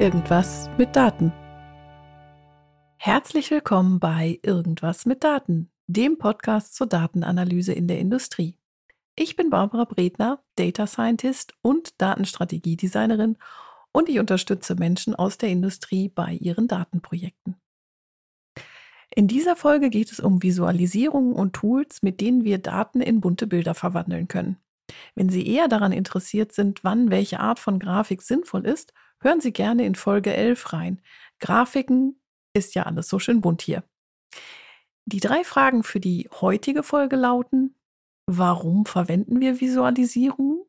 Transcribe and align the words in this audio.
Irgendwas 0.00 0.70
mit 0.78 0.94
Daten. 0.94 1.32
Herzlich 2.98 3.50
willkommen 3.50 3.98
bei 3.98 4.38
Irgendwas 4.44 5.06
mit 5.06 5.24
Daten, 5.24 5.72
dem 5.88 6.18
Podcast 6.18 6.76
zur 6.76 6.86
Datenanalyse 6.86 7.72
in 7.72 7.88
der 7.88 7.98
Industrie. 7.98 8.56
Ich 9.16 9.34
bin 9.34 9.50
Barbara 9.50 9.86
Bredner, 9.86 10.40
Data 10.54 10.86
Scientist 10.86 11.54
und 11.62 12.00
Datenstrategiedesignerin 12.00 13.38
und 13.90 14.08
ich 14.08 14.20
unterstütze 14.20 14.76
Menschen 14.76 15.16
aus 15.16 15.36
der 15.36 15.48
Industrie 15.48 16.08
bei 16.08 16.34
ihren 16.34 16.68
Datenprojekten. 16.68 17.56
In 19.12 19.26
dieser 19.26 19.56
Folge 19.56 19.90
geht 19.90 20.12
es 20.12 20.20
um 20.20 20.44
Visualisierungen 20.44 21.32
und 21.32 21.54
Tools, 21.54 22.04
mit 22.04 22.20
denen 22.20 22.44
wir 22.44 22.58
Daten 22.58 23.00
in 23.00 23.20
bunte 23.20 23.48
Bilder 23.48 23.74
verwandeln 23.74 24.28
können. 24.28 24.58
Wenn 25.16 25.28
Sie 25.28 25.44
eher 25.44 25.66
daran 25.66 25.90
interessiert 25.90 26.52
sind, 26.52 26.84
wann 26.84 27.10
welche 27.10 27.40
Art 27.40 27.58
von 27.58 27.80
Grafik 27.80 28.22
sinnvoll 28.22 28.64
ist, 28.64 28.92
hören 29.20 29.40
Sie 29.40 29.52
gerne 29.52 29.84
in 29.84 29.94
Folge 29.94 30.34
11 30.34 30.72
rein. 30.72 31.02
Grafiken 31.38 32.20
ist 32.54 32.74
ja 32.74 32.84
alles 32.84 33.08
so 33.08 33.18
schön 33.18 33.40
bunt 33.40 33.62
hier. 33.62 33.84
Die 35.06 35.20
drei 35.20 35.44
Fragen 35.44 35.82
für 35.82 36.00
die 36.00 36.28
heutige 36.40 36.82
Folge 36.82 37.16
lauten, 37.16 37.74
warum 38.26 38.84
verwenden 38.84 39.40
wir 39.40 39.60
Visualisierungen? 39.60 40.62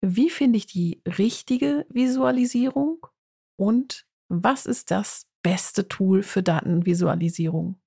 Wie 0.00 0.30
finde 0.30 0.58
ich 0.58 0.66
die 0.66 1.02
richtige 1.18 1.86
Visualisierung? 1.88 3.06
Und 3.56 4.06
was 4.28 4.66
ist 4.66 4.90
das 4.90 5.26
beste 5.42 5.88
Tool 5.88 6.22
für 6.22 6.42
Datenvisualisierung? 6.42 7.80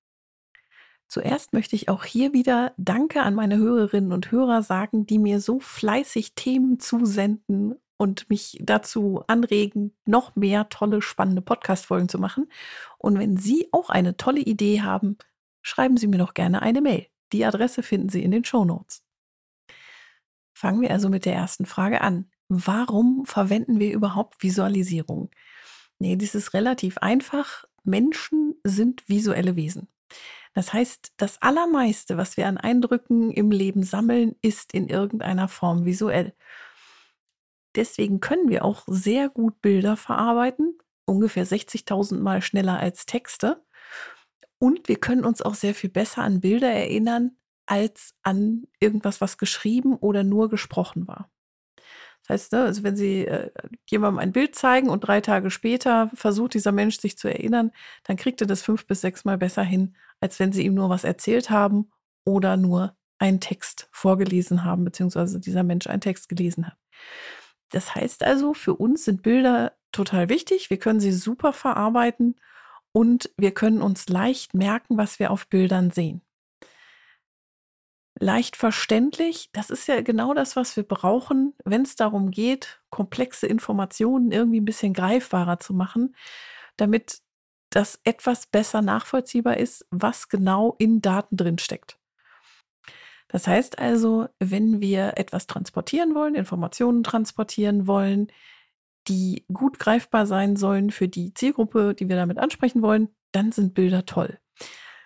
Zuerst 1.07 1.53
möchte 1.53 1.75
ich 1.75 1.87
auch 1.87 2.03
hier 2.03 2.33
wieder 2.33 2.73
Danke 2.77 3.21
an 3.21 3.33
meine 3.33 3.57
Hörerinnen 3.57 4.11
und 4.11 4.31
Hörer 4.31 4.61
sagen, 4.61 5.05
die 5.05 5.19
mir 5.19 5.39
so 5.39 5.59
fleißig 5.59 6.35
Themen 6.35 6.79
zusenden 6.79 7.75
und 7.97 8.29
mich 8.29 8.57
dazu 8.61 9.23
anregen, 9.27 9.95
noch 10.05 10.35
mehr 10.35 10.69
tolle, 10.69 11.01
spannende 11.01 11.41
Podcast-Folgen 11.41 12.09
zu 12.09 12.19
machen. 12.19 12.51
Und 12.97 13.19
wenn 13.19 13.37
Sie 13.37 13.67
auch 13.71 13.89
eine 13.89 14.17
tolle 14.17 14.41
Idee 14.41 14.81
haben, 14.81 15.17
schreiben 15.61 15.97
Sie 15.97 16.07
mir 16.07 16.19
doch 16.19 16.33
gerne 16.33 16.61
eine 16.61 16.81
Mail. 16.81 17.07
Die 17.33 17.43
Adresse 17.43 17.83
finden 17.83 18.09
Sie 18.09 18.23
in 18.23 18.31
den 18.31 18.45
Show 18.45 18.65
Notes. 18.65 19.03
Fangen 20.53 20.81
wir 20.81 20.91
also 20.91 21.09
mit 21.09 21.25
der 21.25 21.35
ersten 21.35 21.65
Frage 21.65 22.01
an. 22.01 22.31
Warum 22.49 23.25
verwenden 23.25 23.79
wir 23.79 23.91
überhaupt 23.93 24.41
Visualisierung? 24.41 25.29
Nee, 25.99 26.15
das 26.15 26.35
ist 26.35 26.53
relativ 26.53 26.97
einfach. 26.99 27.65
Menschen 27.83 28.55
sind 28.63 29.07
visuelle 29.09 29.55
Wesen. 29.55 29.87
Das 30.53 30.73
heißt, 30.73 31.13
das 31.17 31.41
Allermeiste, 31.41 32.17
was 32.17 32.37
wir 32.37 32.47
an 32.47 32.57
Eindrücken 32.57 33.31
im 33.31 33.51
Leben 33.51 33.83
sammeln, 33.83 34.35
ist 34.41 34.73
in 34.73 34.87
irgendeiner 34.87 35.47
Form 35.47 35.85
visuell. 35.85 36.33
Deswegen 37.77 38.19
können 38.19 38.49
wir 38.49 38.65
auch 38.65 38.83
sehr 38.87 39.29
gut 39.29 39.61
Bilder 39.61 39.95
verarbeiten, 39.95 40.79
ungefähr 41.05 41.45
60.000 41.45 42.19
Mal 42.19 42.41
schneller 42.41 42.79
als 42.79 43.05
Texte. 43.05 43.63
Und 44.57 44.87
wir 44.87 44.99
können 44.99 45.23
uns 45.23 45.43
auch 45.43 45.53
sehr 45.53 45.75
viel 45.75 45.91
besser 45.91 46.23
an 46.23 46.41
Bilder 46.41 46.71
erinnern 46.71 47.37
als 47.67 48.15
an 48.23 48.65
irgendwas, 48.79 49.21
was 49.21 49.37
geschrieben 49.37 49.95
oder 49.95 50.23
nur 50.23 50.49
gesprochen 50.49 51.07
war. 51.07 51.29
Das 52.21 52.29
heißt, 52.33 52.51
ne, 52.53 52.63
also 52.63 52.83
wenn 52.83 52.95
Sie 52.95 53.27
äh, 53.27 53.51
jemandem 53.85 54.19
ein 54.19 54.31
Bild 54.31 54.55
zeigen 54.55 54.89
und 54.89 55.01
drei 55.01 55.21
Tage 55.21 55.51
später 55.51 56.09
versucht 56.15 56.55
dieser 56.55 56.71
Mensch 56.71 56.99
sich 56.99 57.17
zu 57.17 57.27
erinnern, 57.27 57.71
dann 58.05 58.17
kriegt 58.17 58.41
er 58.41 58.47
das 58.47 58.63
fünf 58.63 58.87
bis 58.87 59.01
sechs 59.01 59.23
Mal 59.23 59.37
besser 59.37 59.63
hin, 59.63 59.95
als 60.19 60.39
wenn 60.39 60.51
Sie 60.51 60.65
ihm 60.65 60.73
nur 60.73 60.89
was 60.89 61.03
erzählt 61.03 61.51
haben 61.51 61.91
oder 62.25 62.57
nur 62.57 62.97
einen 63.19 63.39
Text 63.39 63.87
vorgelesen 63.91 64.63
haben, 64.63 64.83
beziehungsweise 64.83 65.39
dieser 65.39 65.63
Mensch 65.63 65.87
einen 65.87 66.01
Text 66.01 66.27
gelesen 66.27 66.67
hat. 66.67 66.77
Das 67.71 67.95
heißt 67.95 68.23
also, 68.23 68.53
für 68.53 68.75
uns 68.75 69.05
sind 69.05 69.23
Bilder 69.23 69.73
total 69.91 70.29
wichtig. 70.29 70.69
Wir 70.69 70.77
können 70.79 70.99
sie 70.99 71.11
super 71.11 71.53
verarbeiten 71.53 72.35
und 72.91 73.29
wir 73.37 73.53
können 73.53 73.81
uns 73.81 74.09
leicht 74.09 74.53
merken, 74.53 74.97
was 74.97 75.19
wir 75.19 75.31
auf 75.31 75.47
Bildern 75.47 75.91
sehen. 75.91 76.21
Leicht 78.19 78.55
verständlich, 78.55 79.49
das 79.53 79.69
ist 79.69 79.87
ja 79.87 80.01
genau 80.01 80.33
das, 80.33 80.55
was 80.55 80.75
wir 80.75 80.83
brauchen, 80.83 81.53
wenn 81.65 81.83
es 81.83 81.95
darum 81.95 82.31
geht, 82.31 82.81
komplexe 82.89 83.45
Informationen 83.45 84.31
irgendwie 84.31 84.59
ein 84.59 84.65
bisschen 84.65 84.93
greifbarer 84.93 85.59
zu 85.59 85.75
machen, 85.75 86.15
damit 86.77 87.21
das 87.69 87.99
etwas 88.03 88.47
besser 88.47 88.81
nachvollziehbar 88.81 89.57
ist, 89.57 89.85
was 89.91 90.29
genau 90.29 90.75
in 90.79 91.01
Daten 91.01 91.37
drin 91.37 91.59
steckt. 91.59 91.99
Das 93.27 93.47
heißt 93.47 93.79
also, 93.79 94.27
wenn 94.39 94.81
wir 94.81 95.13
etwas 95.17 95.47
transportieren 95.47 96.15
wollen, 96.15 96.35
Informationen 96.35 97.03
transportieren 97.03 97.87
wollen, 97.87 98.27
die 99.07 99.45
gut 99.51 99.79
greifbar 99.79 100.25
sein 100.25 100.55
sollen 100.55 100.91
für 100.91 101.07
die 101.07 101.33
Zielgruppe, 101.33 101.93
die 101.93 102.09
wir 102.09 102.15
damit 102.15 102.37
ansprechen 102.37 102.81
wollen, 102.81 103.09
dann 103.31 103.51
sind 103.51 103.73
Bilder 103.73 104.05
toll. 104.05 104.39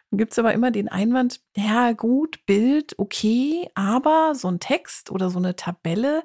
Dann 0.09 0.17
gibt 0.17 0.33
es 0.33 0.39
aber 0.39 0.53
immer 0.53 0.71
den 0.71 0.89
Einwand, 0.89 1.41
ja 1.55 1.93
gut, 1.93 2.45
Bild, 2.45 2.99
okay, 2.99 3.69
aber 3.75 4.33
so 4.35 4.49
ein 4.49 4.59
Text 4.59 5.09
oder 5.09 5.29
so 5.29 5.39
eine 5.39 5.55
Tabelle, 5.55 6.23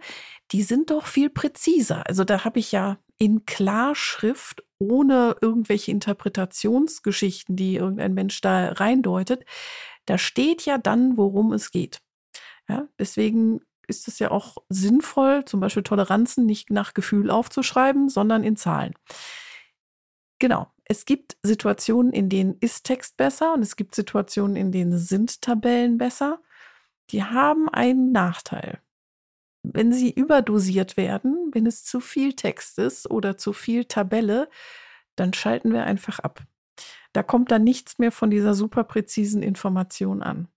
die 0.50 0.62
sind 0.62 0.90
doch 0.90 1.06
viel 1.06 1.30
präziser. 1.30 2.06
Also 2.06 2.24
da 2.24 2.44
habe 2.44 2.58
ich 2.58 2.72
ja 2.72 2.98
in 3.18 3.46
Klarschrift, 3.46 4.64
ohne 4.78 5.36
irgendwelche 5.40 5.90
Interpretationsgeschichten, 5.90 7.56
die 7.56 7.76
irgendein 7.76 8.12
Mensch 8.12 8.40
da 8.40 8.72
reindeutet, 8.72 9.44
da 10.06 10.18
steht 10.18 10.64
ja 10.64 10.78
dann, 10.78 11.16
worum 11.16 11.52
es 11.52 11.70
geht. 11.70 12.00
Ja, 12.68 12.88
deswegen 12.98 13.60
ist 13.86 14.08
es 14.08 14.18
ja 14.18 14.30
auch 14.30 14.56
sinnvoll, 14.68 15.44
zum 15.44 15.60
Beispiel 15.60 15.82
Toleranzen 15.82 16.46
nicht 16.46 16.70
nach 16.70 16.94
Gefühl 16.94 17.30
aufzuschreiben, 17.30 18.08
sondern 18.08 18.42
in 18.42 18.56
Zahlen. 18.56 18.94
Genau. 20.38 20.72
Es 20.88 21.04
gibt 21.04 21.36
Situationen, 21.42 22.12
in 22.12 22.28
denen 22.28 22.56
ist 22.60 22.84
Text 22.84 23.16
besser 23.16 23.54
und 23.54 23.62
es 23.62 23.74
gibt 23.74 23.94
Situationen, 23.94 24.54
in 24.54 24.70
denen 24.70 24.98
sind 24.98 25.42
Tabellen 25.42 25.98
besser. 25.98 26.40
Die 27.10 27.24
haben 27.24 27.68
einen 27.68 28.12
Nachteil. 28.12 28.80
Wenn 29.64 29.92
sie 29.92 30.12
überdosiert 30.12 30.96
werden, 30.96 31.50
wenn 31.52 31.66
es 31.66 31.84
zu 31.84 32.00
viel 32.00 32.34
Text 32.34 32.78
ist 32.78 33.10
oder 33.10 33.36
zu 33.36 33.52
viel 33.52 33.86
Tabelle, 33.86 34.48
dann 35.16 35.32
schalten 35.32 35.72
wir 35.72 35.84
einfach 35.84 36.20
ab. 36.20 36.44
Da 37.12 37.22
kommt 37.22 37.50
dann 37.50 37.64
nichts 37.64 37.98
mehr 37.98 38.12
von 38.12 38.30
dieser 38.30 38.54
super 38.54 38.84
präzisen 38.84 39.42
Information 39.42 40.22
an. 40.22 40.48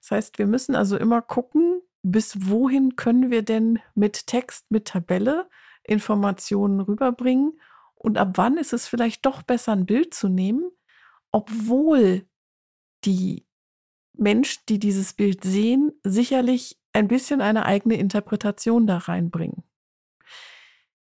Das 0.00 0.10
heißt, 0.10 0.38
wir 0.38 0.46
müssen 0.46 0.74
also 0.74 0.96
immer 0.96 1.22
gucken, 1.22 1.82
bis 2.02 2.48
wohin 2.48 2.96
können 2.96 3.30
wir 3.30 3.42
denn 3.42 3.78
mit 3.94 4.26
Text, 4.26 4.70
mit 4.70 4.86
Tabelle 4.86 5.48
Informationen 5.84 6.80
rüberbringen 6.80 7.60
und 7.94 8.16
ab 8.16 8.32
wann 8.36 8.56
ist 8.56 8.72
es 8.72 8.88
vielleicht 8.88 9.26
doch 9.26 9.42
besser, 9.42 9.72
ein 9.72 9.84
Bild 9.84 10.14
zu 10.14 10.28
nehmen, 10.28 10.70
obwohl 11.32 12.26
die 13.04 13.46
Menschen, 14.14 14.62
die 14.68 14.78
dieses 14.78 15.12
Bild 15.12 15.44
sehen, 15.44 15.92
sicherlich 16.02 16.78
ein 16.92 17.08
bisschen 17.08 17.40
eine 17.40 17.66
eigene 17.66 17.96
Interpretation 17.96 18.86
da 18.86 18.98
reinbringen. 18.98 19.64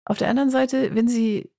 Auf 0.05 0.17
der 0.17 0.29
anderen 0.29 0.49
Seite, 0.49 0.95
wenn 0.95 1.07
Sie 1.07 1.51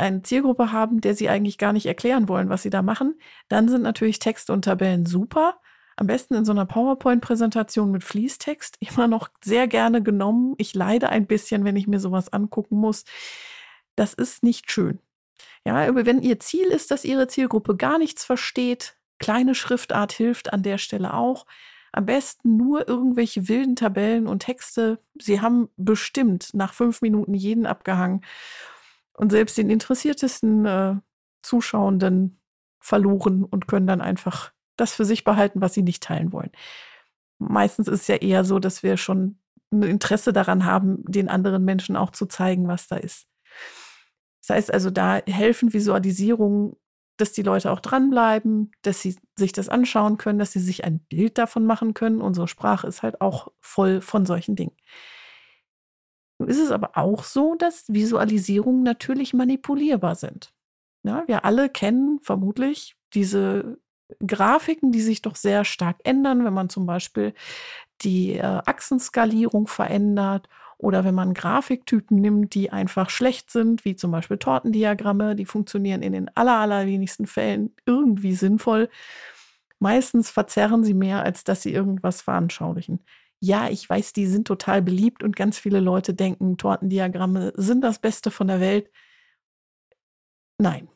eine 0.00 0.22
Zielgruppe 0.22 0.72
haben, 0.72 1.00
der 1.00 1.14
sie 1.14 1.28
eigentlich 1.28 1.58
gar 1.58 1.72
nicht 1.72 1.86
erklären 1.86 2.28
wollen, 2.28 2.48
was 2.48 2.62
sie 2.62 2.70
da 2.70 2.82
machen, 2.82 3.18
dann 3.48 3.68
sind 3.68 3.82
natürlich 3.82 4.18
Text 4.18 4.50
und 4.50 4.64
Tabellen 4.64 5.06
super. 5.06 5.60
Am 5.96 6.06
besten 6.06 6.34
in 6.34 6.44
so 6.44 6.52
einer 6.52 6.64
PowerPoint-Präsentation 6.64 7.90
mit 7.90 8.02
Fließtext. 8.02 8.78
Immer 8.80 9.06
noch 9.06 9.28
sehr 9.44 9.68
gerne 9.68 10.02
genommen. 10.02 10.54
Ich 10.58 10.74
leide 10.74 11.10
ein 11.10 11.26
bisschen, 11.26 11.64
wenn 11.64 11.76
ich 11.76 11.86
mir 11.86 12.00
sowas 12.00 12.32
angucken 12.32 12.76
muss. 12.76 13.04
Das 13.96 14.14
ist 14.14 14.42
nicht 14.42 14.70
schön. 14.72 14.98
Ja, 15.64 15.94
wenn 15.94 16.22
Ihr 16.22 16.40
Ziel 16.40 16.68
ist, 16.68 16.90
dass 16.90 17.04
Ihre 17.04 17.28
Zielgruppe 17.28 17.76
gar 17.76 17.98
nichts 17.98 18.24
versteht, 18.24 18.96
kleine 19.18 19.54
Schriftart 19.54 20.12
hilft 20.12 20.54
an 20.54 20.62
der 20.62 20.78
Stelle 20.78 21.12
auch. 21.12 21.44
Am 21.92 22.06
besten 22.06 22.56
nur 22.56 22.88
irgendwelche 22.88 23.48
wilden 23.48 23.76
Tabellen 23.76 24.26
und 24.26 24.40
Texte. 24.40 25.00
Sie 25.20 25.40
haben 25.40 25.68
bestimmt 25.76 26.54
nach 26.54 26.72
fünf 26.72 27.02
Minuten 27.02 27.34
jeden 27.34 27.66
abgehangen 27.66 28.24
und 29.20 29.30
selbst 29.30 29.58
den 29.58 29.68
interessiertesten 29.68 30.64
äh, 30.64 30.94
Zuschauenden 31.42 32.40
verloren 32.78 33.44
und 33.44 33.68
können 33.68 33.86
dann 33.86 34.00
einfach 34.00 34.52
das 34.76 34.94
für 34.94 35.04
sich 35.04 35.24
behalten, 35.24 35.60
was 35.60 35.74
sie 35.74 35.82
nicht 35.82 36.02
teilen 36.02 36.32
wollen. 36.32 36.50
Meistens 37.38 37.86
ist 37.86 38.00
es 38.00 38.08
ja 38.08 38.16
eher 38.16 38.44
so, 38.44 38.58
dass 38.58 38.82
wir 38.82 38.96
schon 38.96 39.38
ein 39.70 39.82
Interesse 39.82 40.32
daran 40.32 40.64
haben, 40.64 41.04
den 41.04 41.28
anderen 41.28 41.66
Menschen 41.66 41.96
auch 41.96 42.12
zu 42.12 42.24
zeigen, 42.24 42.66
was 42.66 42.88
da 42.88 42.96
ist. 42.96 43.28
Das 44.40 44.56
heißt 44.56 44.72
also, 44.72 44.88
da 44.88 45.20
helfen 45.26 45.74
Visualisierungen, 45.74 46.76
dass 47.18 47.32
die 47.32 47.42
Leute 47.42 47.70
auch 47.72 47.80
dranbleiben, 47.80 48.72
dass 48.80 49.02
sie 49.02 49.16
sich 49.36 49.52
das 49.52 49.68
anschauen 49.68 50.16
können, 50.16 50.38
dass 50.38 50.52
sie 50.52 50.60
sich 50.60 50.84
ein 50.84 50.98
Bild 50.98 51.36
davon 51.36 51.66
machen 51.66 51.92
können. 51.92 52.22
Unsere 52.22 52.48
Sprache 52.48 52.86
ist 52.86 53.02
halt 53.02 53.20
auch 53.20 53.48
voll 53.60 54.00
von 54.00 54.24
solchen 54.24 54.56
Dingen. 54.56 54.74
Nun 56.40 56.48
ist 56.48 56.58
es 56.58 56.72
aber 56.72 56.96
auch 56.96 57.24
so, 57.24 57.54
dass 57.54 57.84
Visualisierungen 57.88 58.82
natürlich 58.82 59.34
manipulierbar 59.34 60.16
sind. 60.16 60.54
Ja, 61.04 61.24
wir 61.28 61.44
alle 61.44 61.68
kennen 61.68 62.18
vermutlich 62.22 62.96
diese 63.14 63.78
Grafiken, 64.26 64.92
die 64.92 65.02
sich 65.02 65.22
doch 65.22 65.36
sehr 65.36 65.64
stark 65.66 65.98
ändern, 66.04 66.44
wenn 66.44 66.54
man 66.54 66.70
zum 66.70 66.86
Beispiel 66.86 67.34
die 68.02 68.34
äh, 68.36 68.42
Achsenskalierung 68.42 69.68
verändert 69.68 70.48
Oder 70.78 71.04
wenn 71.04 71.14
man 71.14 71.34
Grafiktypen 71.34 72.18
nimmt, 72.20 72.54
die 72.54 72.72
einfach 72.72 73.10
schlecht 73.10 73.50
sind, 73.50 73.84
wie 73.84 73.96
zum 73.96 74.10
Beispiel 74.12 74.38
Tortendiagramme, 74.38 75.36
die 75.36 75.44
funktionieren 75.46 76.02
in 76.02 76.12
den 76.14 76.34
aller, 76.36 76.58
allerwenigsten 76.58 77.26
Fällen 77.26 77.74
irgendwie 77.86 78.34
sinnvoll. 78.34 78.88
Meistens 79.78 80.30
verzerren 80.30 80.84
sie 80.84 80.94
mehr, 80.94 81.22
als 81.22 81.44
dass 81.44 81.62
sie 81.62 81.72
irgendwas 81.72 82.22
veranschaulichen. 82.22 83.00
Ja, 83.42 83.68
ich 83.70 83.88
weiß, 83.88 84.12
die 84.12 84.26
sind 84.26 84.46
total 84.46 84.82
beliebt 84.82 85.22
und 85.22 85.34
ganz 85.36 85.58
viele 85.58 85.80
Leute 85.80 86.12
denken, 86.14 86.58
Tortendiagramme 86.58 87.52
sind 87.56 87.82
das 87.82 87.98
Beste 87.98 88.30
von 88.30 88.48
der 88.48 88.60
Welt. 88.60 88.90
Nein. 90.58 90.88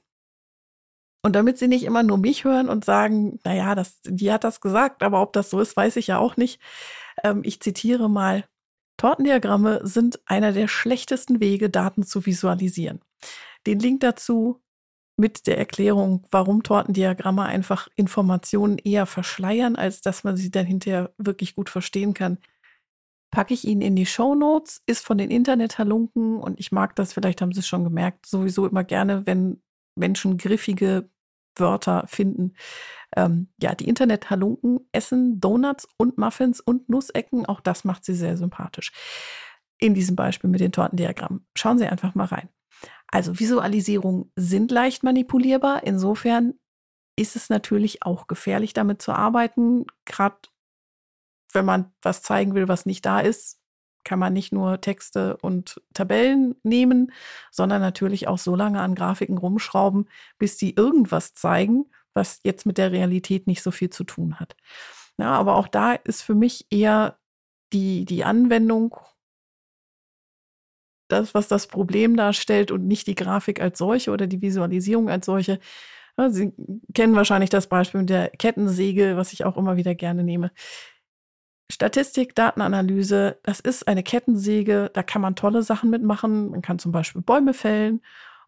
Und 1.22 1.32
damit 1.34 1.56
sie 1.56 1.68
nicht 1.68 1.84
immer 1.84 2.02
nur 2.02 2.18
mich 2.18 2.44
hören 2.44 2.68
und 2.68 2.84
sagen, 2.84 3.38
naja, 3.44 3.74
das, 3.74 3.98
die 4.04 4.30
hat 4.30 4.44
das 4.44 4.60
gesagt, 4.60 5.02
aber 5.02 5.22
ob 5.22 5.32
das 5.32 5.48
so 5.48 5.58
ist, 5.60 5.74
weiß 5.74 5.96
ich 5.96 6.08
ja 6.08 6.18
auch 6.18 6.36
nicht. 6.36 6.60
Ähm, 7.22 7.40
ich 7.44 7.60
zitiere 7.60 8.10
mal, 8.10 8.44
Tortendiagramme 8.98 9.80
sind 9.84 10.20
einer 10.26 10.52
der 10.52 10.68
schlechtesten 10.68 11.40
Wege, 11.40 11.70
Daten 11.70 12.04
zu 12.04 12.26
visualisieren. 12.26 13.00
Den 13.66 13.78
Link 13.78 14.00
dazu 14.00 14.60
mit 15.16 15.46
der 15.46 15.58
Erklärung, 15.58 16.26
warum 16.30 16.62
Tortendiagramme 16.62 17.44
einfach 17.44 17.88
Informationen 17.96 18.78
eher 18.78 19.06
verschleiern, 19.06 19.76
als 19.76 20.00
dass 20.00 20.24
man 20.24 20.36
sie 20.36 20.50
dann 20.50 20.66
hinterher 20.66 21.12
wirklich 21.18 21.54
gut 21.54 21.70
verstehen 21.70 22.14
kann, 22.14 22.38
packe 23.30 23.54
ich 23.54 23.64
Ihnen 23.66 23.82
in 23.82 23.96
die 23.96 24.06
Show 24.06 24.34
Notes, 24.34 24.82
ist 24.86 25.04
von 25.04 25.18
den 25.18 25.30
Internethalunken 25.30 26.36
und 26.36 26.60
ich 26.60 26.72
mag 26.72 26.94
das, 26.96 27.12
vielleicht 27.12 27.42
haben 27.42 27.52
Sie 27.52 27.60
es 27.60 27.66
schon 27.66 27.84
gemerkt, 27.84 28.26
sowieso 28.26 28.66
immer 28.66 28.84
gerne, 28.84 29.26
wenn 29.26 29.60
Menschen 29.96 30.38
griffige 30.38 31.08
Wörter 31.56 32.04
finden. 32.06 32.54
Ähm, 33.16 33.48
ja, 33.60 33.74
die 33.74 33.88
Internethalunken 33.88 34.80
essen 34.92 35.40
Donuts 35.40 35.88
und 35.96 36.18
Muffins 36.18 36.60
und 36.60 36.88
Nussecken. 36.88 37.46
Auch 37.46 37.60
das 37.60 37.84
macht 37.84 38.04
sie 38.04 38.14
sehr 38.14 38.36
sympathisch. 38.36 38.92
In 39.78 39.94
diesem 39.94 40.16
Beispiel 40.16 40.50
mit 40.50 40.60
den 40.60 40.72
Tortendiagrammen. 40.72 41.46
Schauen 41.56 41.78
Sie 41.78 41.86
einfach 41.86 42.14
mal 42.14 42.26
rein. 42.26 42.48
Also 43.14 43.38
Visualisierungen 43.38 44.32
sind 44.34 44.72
leicht 44.72 45.04
manipulierbar. 45.04 45.84
Insofern 45.84 46.54
ist 47.14 47.36
es 47.36 47.48
natürlich 47.48 48.02
auch 48.02 48.26
gefährlich, 48.26 48.72
damit 48.72 49.02
zu 49.02 49.12
arbeiten. 49.12 49.86
Gerade 50.04 50.36
wenn 51.52 51.64
man 51.64 51.92
was 52.02 52.22
zeigen 52.22 52.56
will, 52.56 52.66
was 52.66 52.86
nicht 52.86 53.06
da 53.06 53.20
ist, 53.20 53.60
kann 54.02 54.18
man 54.18 54.32
nicht 54.32 54.52
nur 54.52 54.80
Texte 54.80 55.36
und 55.36 55.80
Tabellen 55.94 56.56
nehmen, 56.64 57.12
sondern 57.52 57.80
natürlich 57.80 58.26
auch 58.26 58.38
so 58.38 58.56
lange 58.56 58.80
an 58.80 58.96
Grafiken 58.96 59.38
rumschrauben, 59.38 60.08
bis 60.38 60.56
die 60.56 60.74
irgendwas 60.74 61.34
zeigen, 61.34 61.84
was 62.14 62.40
jetzt 62.42 62.66
mit 62.66 62.78
der 62.78 62.90
Realität 62.90 63.46
nicht 63.46 63.62
so 63.62 63.70
viel 63.70 63.90
zu 63.90 64.02
tun 64.02 64.40
hat. 64.40 64.56
Ja, 65.18 65.30
aber 65.30 65.54
auch 65.54 65.68
da 65.68 65.92
ist 65.92 66.22
für 66.22 66.34
mich 66.34 66.66
eher 66.68 67.16
die, 67.72 68.06
die 68.06 68.24
Anwendung 68.24 68.96
das, 71.08 71.34
was 71.34 71.48
das 71.48 71.66
Problem 71.66 72.16
darstellt 72.16 72.70
und 72.70 72.86
nicht 72.86 73.06
die 73.06 73.14
Grafik 73.14 73.60
als 73.60 73.78
solche 73.78 74.10
oder 74.10 74.26
die 74.26 74.42
Visualisierung 74.42 75.08
als 75.10 75.26
solche. 75.26 75.58
Sie 76.28 76.52
kennen 76.94 77.16
wahrscheinlich 77.16 77.50
das 77.50 77.66
Beispiel 77.66 78.00
mit 78.00 78.10
der 78.10 78.30
Kettensäge, 78.30 79.16
was 79.16 79.32
ich 79.32 79.44
auch 79.44 79.56
immer 79.56 79.76
wieder 79.76 79.94
gerne 79.94 80.22
nehme. 80.22 80.52
Statistik, 81.72 82.34
Datenanalyse, 82.34 83.40
das 83.42 83.60
ist 83.60 83.88
eine 83.88 84.02
Kettensäge, 84.02 84.90
da 84.92 85.02
kann 85.02 85.22
man 85.22 85.34
tolle 85.34 85.62
Sachen 85.62 85.90
mitmachen. 85.90 86.50
Man 86.50 86.62
kann 86.62 86.78
zum 86.78 86.92
Beispiel 86.92 87.22
Bäume 87.22 87.54
fällen 87.54 88.00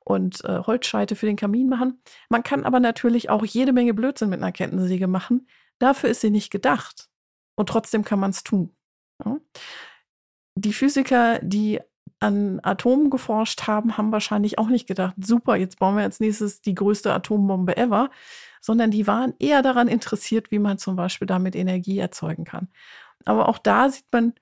und 0.05 0.45
äh, 0.45 0.61
Holzscheite 0.61 1.17
für 1.17 1.27
den 1.27 1.37
Kamin 1.37 1.69
machen. 1.69 2.01
Man 2.29 2.43
kann 2.43 2.65
aber 2.65 2.79
natürlich 2.79 3.31
auch 3.31 3.45
jede 3.45 3.73
Menge 3.73 3.95
Blödsinn 3.95 4.29
mit 4.29 4.41
einer 4.41 4.53
Kettensäge 4.53 5.09
machen. 5.09 5.49
Dafür 5.79 6.11
ist 6.11 6.21
sie 6.21 6.31
nicht 6.31 6.51
gedacht. 6.51 7.09
Und 7.57 7.69
trotzdem 7.69 8.05
kann 8.05 8.21
man 8.21 8.31
es 8.31 8.45
tun. 8.45 8.77
Ja? 9.25 9.39
Die 10.55 10.73
Physiker, 10.73 11.41
die 11.41 11.81
an 12.19 12.61
Atomen 12.63 13.11
geforscht 13.11 13.67
haben, 13.67 13.97
haben 13.97 14.13
wahrscheinlich 14.13 14.59
auch 14.59 14.69
nicht 14.69 14.87
gedacht, 14.87 15.15
super, 15.19 15.57
jetzt 15.57 15.79
bauen 15.79 15.97
wir 15.97 16.03
als 16.03 16.21
nächstes 16.21 16.63
die 16.63 16.75
größte 16.75 17.13
Atombombe 17.13 17.77
ever, 17.77 18.11
sondern 18.61 18.91
die 18.91 19.07
waren 19.07 19.35
eher 19.39 19.63
daran 19.63 19.89
interessiert, 19.89 20.51
wie 20.51 20.59
man 20.59 20.79
zum 20.79 20.97
Beispiel 20.97 21.27
damit 21.27 21.55
Energie 21.55 21.99
erzeugen 21.99 22.45
kann. 22.45 22.69
Aber 23.25 23.49
auch 23.49 23.59
da 23.59 23.91
sieht 23.91 24.07
man, 24.13 24.35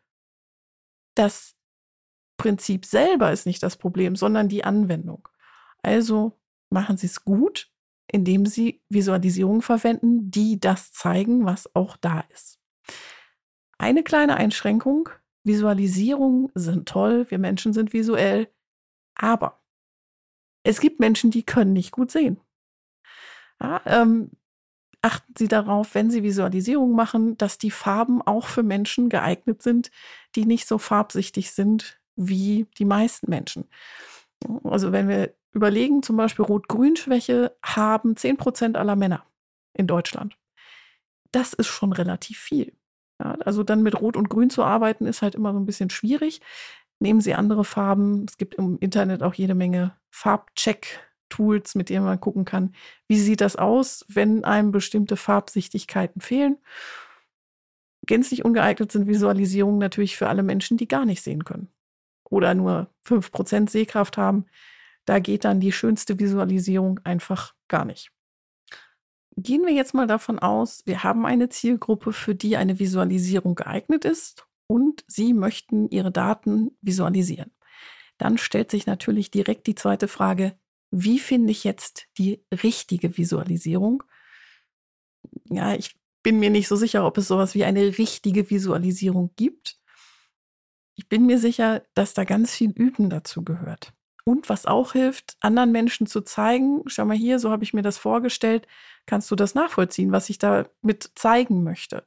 das 1.15 1.55
Prinzip 2.37 2.85
selber 2.85 3.32
ist 3.32 3.47
nicht 3.47 3.62
das 3.62 3.76
Problem, 3.76 4.17
sondern 4.17 4.49
die 4.49 4.65
Anwendung. 4.65 5.29
Also 5.82 6.38
machen 6.71 6.97
Sie 6.97 7.06
es 7.06 7.25
gut, 7.25 7.71
indem 8.06 8.47
Sie 8.47 8.82
Visualisierungen 8.88 9.62
verwenden, 9.62 10.31
die 10.31 10.61
das 10.61 10.93
zeigen, 10.93 11.44
was 11.44 11.75
auch 11.75 11.97
da 11.97 12.25
ist. 12.32 12.59
Eine 13.79 14.03
kleine 14.03 14.37
Einschränkung, 14.37 15.09
Visualisierungen 15.44 16.50
sind 16.55 16.88
toll, 16.88 17.26
wir 17.31 17.38
Menschen 17.38 17.73
sind 17.73 17.93
visuell, 17.93 18.49
aber 19.14 19.61
es 20.64 20.81
gibt 20.81 20.99
Menschen, 20.99 21.31
die 21.31 21.43
können 21.43 21.75
nicht 21.75 21.93
gut 21.93 22.11
sehen. 22.11 22.41
Ja, 23.61 23.82
ähm, 23.85 24.31
achten 25.02 25.35
Sie 25.37 25.49
darauf, 25.49 25.94
wenn 25.94 26.11
Sie 26.11 26.23
Visualisierung 26.23 26.93
machen, 26.93 27.37
dass 27.37 27.58
die 27.58 27.70
Farben 27.70 28.23
auch 28.23 28.46
für 28.46 28.62
Menschen 28.62 29.11
geeignet 29.11 29.62
sind, 29.62 29.91
die 30.35 30.46
nicht 30.46 30.67
so 30.67 30.79
farbsichtig 30.79 31.52
sind 31.52 32.00
wie 32.17 32.67
die 32.79 32.87
meisten 32.87 33.29
Menschen. 33.29 33.69
Also 34.64 34.93
wenn 34.93 35.08
wir 35.08 35.35
überlegen, 35.52 36.02
zum 36.02 36.17
Beispiel 36.17 36.44
Rot-Grün-Schwäche 36.44 37.56
haben 37.62 38.17
10 38.17 38.37
Prozent 38.38 38.76
aller 38.76 38.97
Männer 38.97 39.25
in 39.75 39.87
Deutschland. 39.87 40.37
Das 41.32 41.52
ist 41.52 41.69
schon 41.69 41.93
relativ 41.93 42.38
viel. 42.38 42.73
Ja, 43.25 43.37
also 43.44 43.62
dann 43.62 43.82
mit 43.82 44.00
Rot 44.00 44.17
und 44.17 44.29
Grün 44.29 44.50
zu 44.50 44.62
arbeiten, 44.62 45.06
ist 45.06 45.23
halt 45.23 45.35
immer 45.35 45.53
so 45.53 45.59
ein 45.59 45.67
bisschen 45.67 45.91
schwierig. 45.91 46.41
Nehmen 47.00 47.21
Sie 47.21 47.35
andere 47.35 47.65
Farben. 47.65 48.26
Es 48.29 48.37
gibt 48.37 48.55
im 48.55 48.79
Internet 48.79 49.23
auch 49.23 49.35
jede 49.35 49.55
Menge 49.55 49.97
Farbcheck-Tools, 50.11 51.75
mit 51.75 51.88
denen 51.88 52.05
man 52.05 52.21
gucken 52.21 52.44
kann, 52.44 52.75
wie 53.09 53.19
sieht 53.19 53.41
das 53.41 53.56
aus, 53.56 54.05
wenn 54.09 54.44
einem 54.44 54.71
bestimmte 54.71 55.17
Farbsichtigkeiten 55.17 56.21
fehlen. 56.21 56.59
Gänzlich 58.06 58.44
ungeeignet 58.44 58.93
sind 58.93 59.06
Visualisierungen 59.09 59.79
natürlich 59.79 60.17
für 60.17 60.29
alle 60.29 60.43
Menschen, 60.43 60.76
die 60.76 60.87
gar 60.87 61.06
nicht 61.06 61.23
sehen 61.23 61.44
können 61.44 61.69
oder 62.25 62.55
nur 62.55 62.91
5% 63.03 63.71
Sehkraft 63.71 64.19
haben. 64.19 64.47
Da 65.06 65.19
geht 65.19 65.44
dann 65.44 65.61
die 65.61 65.73
schönste 65.73 66.19
Visualisierung 66.19 67.00
einfach 67.05 67.55
gar 67.69 67.85
nicht. 67.85 68.13
Gehen 69.37 69.63
wir 69.63 69.73
jetzt 69.73 69.95
mal 69.95 70.07
davon 70.07 70.39
aus, 70.39 70.83
wir 70.87 71.03
haben 71.03 71.27
eine 71.27 71.49
Zielgruppe, 71.49 72.12
für 72.12 72.35
die 72.35 72.57
eine 72.57 72.79
Visualisierung 72.79 73.55
geeignet 73.57 74.05
ist 74.05 74.47
und 74.67 75.05
Sie 75.09 75.35
möchten 75.35 75.88
Ihre 75.88 76.12
Daten 76.12 76.76
visualisieren. 76.81 77.53
Dann 78.17 78.38
stellt 78.38 78.71
sich 78.71 78.87
natürlich 78.87 79.31
direkt 79.31 79.67
die 79.67 79.75
zweite 79.75 80.07
Frage, 80.07 80.57
wie 80.91 81.19
finde 81.19 81.50
ich 81.50 81.64
jetzt 81.64 82.07
die 82.19 82.45
richtige 82.53 83.17
Visualisierung? 83.17 84.05
Ja, 85.50 85.75
ich 85.75 85.97
bin 86.23 86.38
mir 86.38 86.50
nicht 86.50 86.69
so 86.69 86.76
sicher, 86.76 87.05
ob 87.05 87.19
es 87.19 87.26
sowas 87.26 87.55
wie 87.55 87.64
eine 87.64 87.99
richtige 87.99 88.49
Visualisierung 88.49 89.33
gibt. 89.35 89.81
Ich 90.95 91.09
bin 91.09 91.26
mir 91.26 91.38
sicher, 91.41 91.83
dass 91.95 92.14
da 92.14 92.23
ganz 92.23 92.55
viel 92.55 92.71
Üben 92.71 93.11
dazu 93.11 93.43
gehört. 93.43 93.93
Und 94.25 94.49
was 94.49 94.64
auch 94.64 94.93
hilft, 94.93 95.37
anderen 95.40 95.71
Menschen 95.71 96.07
zu 96.07 96.23
zeigen, 96.23 96.83
schau 96.87 97.04
mal 97.04 97.16
hier, 97.16 97.38
so 97.38 97.50
habe 97.50 97.62
ich 97.62 97.75
mir 97.75 97.83
das 97.83 97.99
vorgestellt, 97.99 98.66
kannst 99.07 99.31
du 99.31 99.37
das 99.37 99.54
nachvollziehen, 99.54 100.12
was 100.12 100.31
ich 100.31 100.38
damit 100.38 101.11
zeigen 101.14 101.62
möchte. 101.62 102.07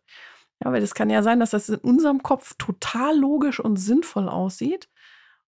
Ja, 0.64 0.72
weil 0.72 0.82
es 0.82 0.96
kann 0.96 1.12
ja 1.12 1.22
sein, 1.22 1.40
dass 1.40 1.52
das 1.52 1.70
in 1.70 1.78
unserem 1.78 2.24
Kopf 2.24 2.56
total 2.58 3.16
logisch 3.18 3.60
und 3.60 3.78
sinnvoll 3.78 4.28
aussieht. 4.28 4.90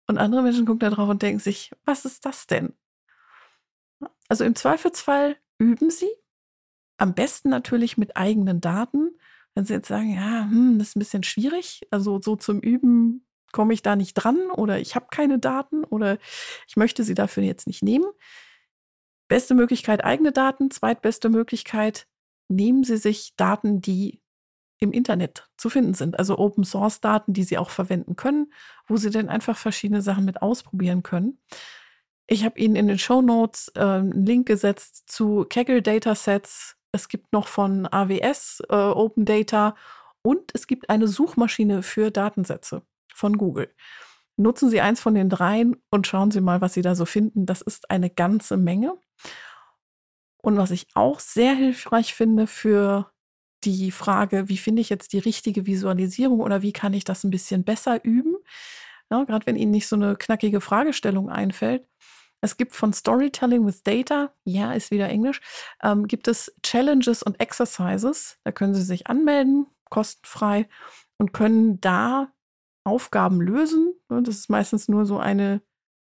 Und 0.08 0.18
andere 0.18 0.42
Menschen 0.42 0.66
gucken 0.66 0.80
da 0.80 0.90
drauf 0.90 1.10
und 1.10 1.22
denken 1.22 1.40
sich, 1.40 1.72
was 1.86 2.06
ist 2.06 2.26
das 2.26 2.48
denn? 2.48 2.74
Also 4.30 4.46
im 4.46 4.56
Zweifelsfall 4.56 5.38
üben 5.58 5.90
Sie. 5.90 6.10
Am 6.98 7.14
besten 7.14 7.50
natürlich 7.50 7.98
mit 7.98 8.16
eigenen 8.16 8.62
Daten. 8.62 9.18
Wenn 9.56 9.66
Sie 9.66 9.74
jetzt 9.74 9.88
sagen, 9.90 10.14
ja, 10.14 10.48
hm, 10.50 10.80
das 10.80 10.90
ist 10.90 10.96
ein 10.96 11.00
bisschen 11.00 11.24
schwierig, 11.24 11.82
also 11.92 12.22
so 12.22 12.36
zum 12.36 12.60
Üben 12.60 13.26
komme 13.54 13.74
ich 13.74 13.82
da 13.82 13.96
nicht 13.96 14.16
dran 14.16 14.52
oder 14.52 14.80
ich 14.80 14.96
habe 14.96 15.08
keine 15.10 15.40
Daten 15.40 15.86
oder 15.86 16.18
ich 16.68 16.76
möchte 16.76 17.06
sie 17.06 17.14
dafür 17.14 17.44
jetzt 17.44 17.68
nicht 17.68 17.84
nehmen. 17.84 18.06
Beste 19.30 19.56
Möglichkeit 19.56 20.04
eigene 20.04 20.34
Daten, 20.34 20.70
zweitbeste 20.70 21.30
Möglichkeit, 21.30 22.08
nehmen 22.50 22.84
Sie 22.84 22.98
sich 22.98 23.36
Daten, 23.38 23.82
die 23.82 24.22
im 24.80 24.92
Internet 24.92 25.50
zu 25.58 25.70
finden 25.70 25.94
sind, 25.94 26.20
also 26.20 26.38
Open 26.38 26.66
Source 26.66 27.00
Daten, 27.00 27.34
die 27.34 27.44
Sie 27.44 27.58
auch 27.58 27.70
verwenden 27.70 28.16
können, 28.16 28.52
wo 28.88 28.98
Sie 28.98 29.10
dann 29.10 29.30
einfach 29.30 29.58
verschiedene 29.58 30.02
Sachen 30.02 30.26
mit 30.26 30.42
ausprobieren 30.42 31.04
können. 31.04 31.40
Ich 32.28 32.44
habe 32.44 32.60
Ihnen 32.60 32.76
in 32.76 32.88
den 32.88 33.00
Show 33.00 33.22
Notes 33.22 33.72
äh, 33.76 33.82
einen 33.82 34.26
Link 34.26 34.48
gesetzt 34.48 35.10
zu 35.10 35.46
Kaggle 35.50 35.82
Datasets. 35.82 36.76
Es 36.92 37.08
gibt 37.08 37.32
noch 37.32 37.48
von 37.48 37.88
AWS 37.88 38.62
äh, 38.70 38.76
Open 38.76 39.26
Data 39.26 39.76
und 40.22 40.52
es 40.54 40.68
gibt 40.68 40.90
eine 40.90 41.08
Suchmaschine 41.08 41.82
für 41.82 42.12
Datensätze 42.12 42.84
von 43.14 43.38
Google. 43.38 43.74
Nutzen 44.36 44.70
Sie 44.70 44.82
eins 44.82 45.00
von 45.00 45.14
den 45.14 45.30
dreien 45.30 45.76
und 45.92 46.08
schauen 46.08 46.32
Sie 46.32 46.42
mal, 46.42 46.62
was 46.62 46.74
Sie 46.74 46.82
da 46.82 46.96
so 46.96 47.06
finden. 47.06 47.46
Das 47.46 47.62
ist 47.62 47.90
eine 47.92 48.10
ganze 48.10 48.58
Menge. 48.58 48.96
Und 50.42 50.58
was 50.58 50.72
ich 50.72 50.88
auch 50.94 51.20
sehr 51.20 51.54
hilfreich 51.56 52.14
finde 52.14 52.48
für 52.48 53.12
die 53.64 53.92
Frage, 53.92 54.50
wie 54.50 54.58
finde 54.58 54.82
ich 54.82 54.90
jetzt 54.90 55.14
die 55.14 55.20
richtige 55.20 55.66
Visualisierung 55.66 56.42
oder 56.42 56.62
wie 56.62 56.74
kann 56.74 56.94
ich 56.94 57.06
das 57.06 57.24
ein 57.24 57.30
bisschen 57.30 57.64
besser 57.64 58.04
üben, 58.04 58.36
Ja, 59.12 59.24
Gerade 59.26 59.46
wenn 59.46 59.56
Ihnen 59.58 59.72
nicht 59.72 59.88
so 59.88 59.96
eine 59.96 60.16
knackige 60.18 60.62
Fragestellung 60.62 61.30
einfällt. 61.30 61.88
Es 62.42 62.58
gibt 62.58 62.74
von 62.76 62.94
Storytelling 62.94 63.66
with 63.66 63.84
Data, 63.84 64.34
ja, 64.46 64.74
ist 64.74 64.92
wieder 64.92 65.10
Englisch, 65.10 65.40
ähm, 65.82 66.08
gibt 66.08 66.28
es 66.28 66.54
Challenges 66.64 67.24
und 67.24 67.40
Exercises. 67.40 68.40
Da 68.44 68.52
können 68.52 68.76
Sie 68.76 68.84
sich 68.84 69.08
anmelden, 69.08 69.68
kostenfrei, 69.90 70.68
und 71.18 71.34
können 71.34 71.80
da 71.80 72.34
Aufgaben 72.84 73.42
lösen. 73.42 73.94
Das 74.10 74.36
ist 74.36 74.50
meistens 74.50 74.88
nur 74.88 75.06
so 75.06 75.18
eine, 75.18 75.62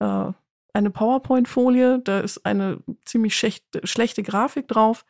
äh, 0.00 0.32
eine 0.72 0.90
PowerPoint-Folie. 0.90 2.00
Da 2.00 2.20
ist 2.20 2.44
eine 2.46 2.82
ziemlich 3.04 3.36
schlechte, 3.36 3.86
schlechte 3.86 4.22
Grafik 4.22 4.68
drauf. 4.68 5.04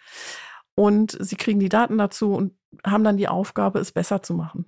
Und 0.75 1.17
Sie 1.21 1.37
kriegen 1.37 1.61
die 1.61 1.69
Daten 1.69 1.99
dazu 1.99 2.33
und 2.35 2.55
haben 2.85 3.05
dann 3.05 3.17
die 3.17 3.29
Aufgabe, 3.29 3.79
es 3.79 3.93
besser 3.93 4.23
zu 4.23 4.35
machen. 4.35 4.67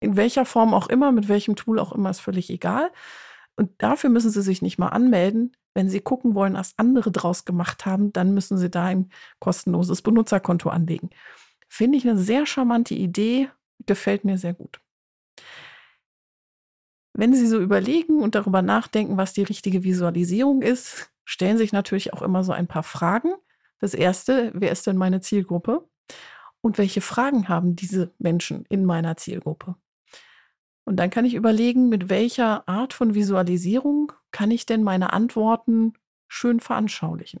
In 0.00 0.16
welcher 0.16 0.44
Form 0.44 0.74
auch 0.74 0.88
immer, 0.88 1.10
mit 1.10 1.28
welchem 1.28 1.56
Tool 1.56 1.78
auch 1.80 1.92
immer, 1.92 2.10
ist 2.10 2.20
völlig 2.20 2.50
egal. 2.50 2.90
Und 3.56 3.70
dafür 3.78 4.10
müssen 4.10 4.30
Sie 4.30 4.42
sich 4.42 4.62
nicht 4.62 4.78
mal 4.78 4.88
anmelden. 4.88 5.56
Wenn 5.74 5.90
Sie 5.90 6.00
gucken 6.00 6.34
wollen, 6.34 6.54
was 6.54 6.74
andere 6.76 7.10
draus 7.10 7.44
gemacht 7.44 7.86
haben, 7.86 8.12
dann 8.12 8.32
müssen 8.32 8.56
Sie 8.56 8.70
da 8.70 8.84
ein 8.84 9.10
kostenloses 9.40 10.02
Benutzerkonto 10.02 10.70
anlegen. 10.70 11.10
Finde 11.68 11.98
ich 11.98 12.08
eine 12.08 12.18
sehr 12.18 12.46
charmante 12.46 12.94
Idee, 12.94 13.50
gefällt 13.86 14.24
mir 14.24 14.38
sehr 14.38 14.54
gut. 14.54 14.80
Wenn 17.18 17.34
Sie 17.34 17.48
so 17.48 17.58
überlegen 17.58 18.22
und 18.22 18.36
darüber 18.36 18.62
nachdenken, 18.62 19.16
was 19.16 19.32
die 19.32 19.42
richtige 19.42 19.82
Visualisierung 19.82 20.62
ist, 20.62 21.10
stellen 21.24 21.58
sich 21.58 21.72
natürlich 21.72 22.12
auch 22.12 22.22
immer 22.22 22.44
so 22.44 22.52
ein 22.52 22.68
paar 22.68 22.84
Fragen. 22.84 23.34
Das 23.80 23.92
erste, 23.92 24.52
wer 24.54 24.70
ist 24.70 24.86
denn 24.86 24.96
meine 24.96 25.20
Zielgruppe? 25.20 25.88
Und 26.60 26.78
welche 26.78 27.00
Fragen 27.00 27.48
haben 27.48 27.74
diese 27.74 28.14
Menschen 28.20 28.66
in 28.68 28.84
meiner 28.84 29.16
Zielgruppe? 29.16 29.74
Und 30.84 30.94
dann 30.94 31.10
kann 31.10 31.24
ich 31.24 31.34
überlegen, 31.34 31.88
mit 31.88 32.08
welcher 32.08 32.68
Art 32.68 32.92
von 32.92 33.16
Visualisierung 33.16 34.12
kann 34.30 34.52
ich 34.52 34.64
denn 34.64 34.84
meine 34.84 35.12
Antworten 35.12 35.94
schön 36.28 36.60
veranschaulichen. 36.60 37.40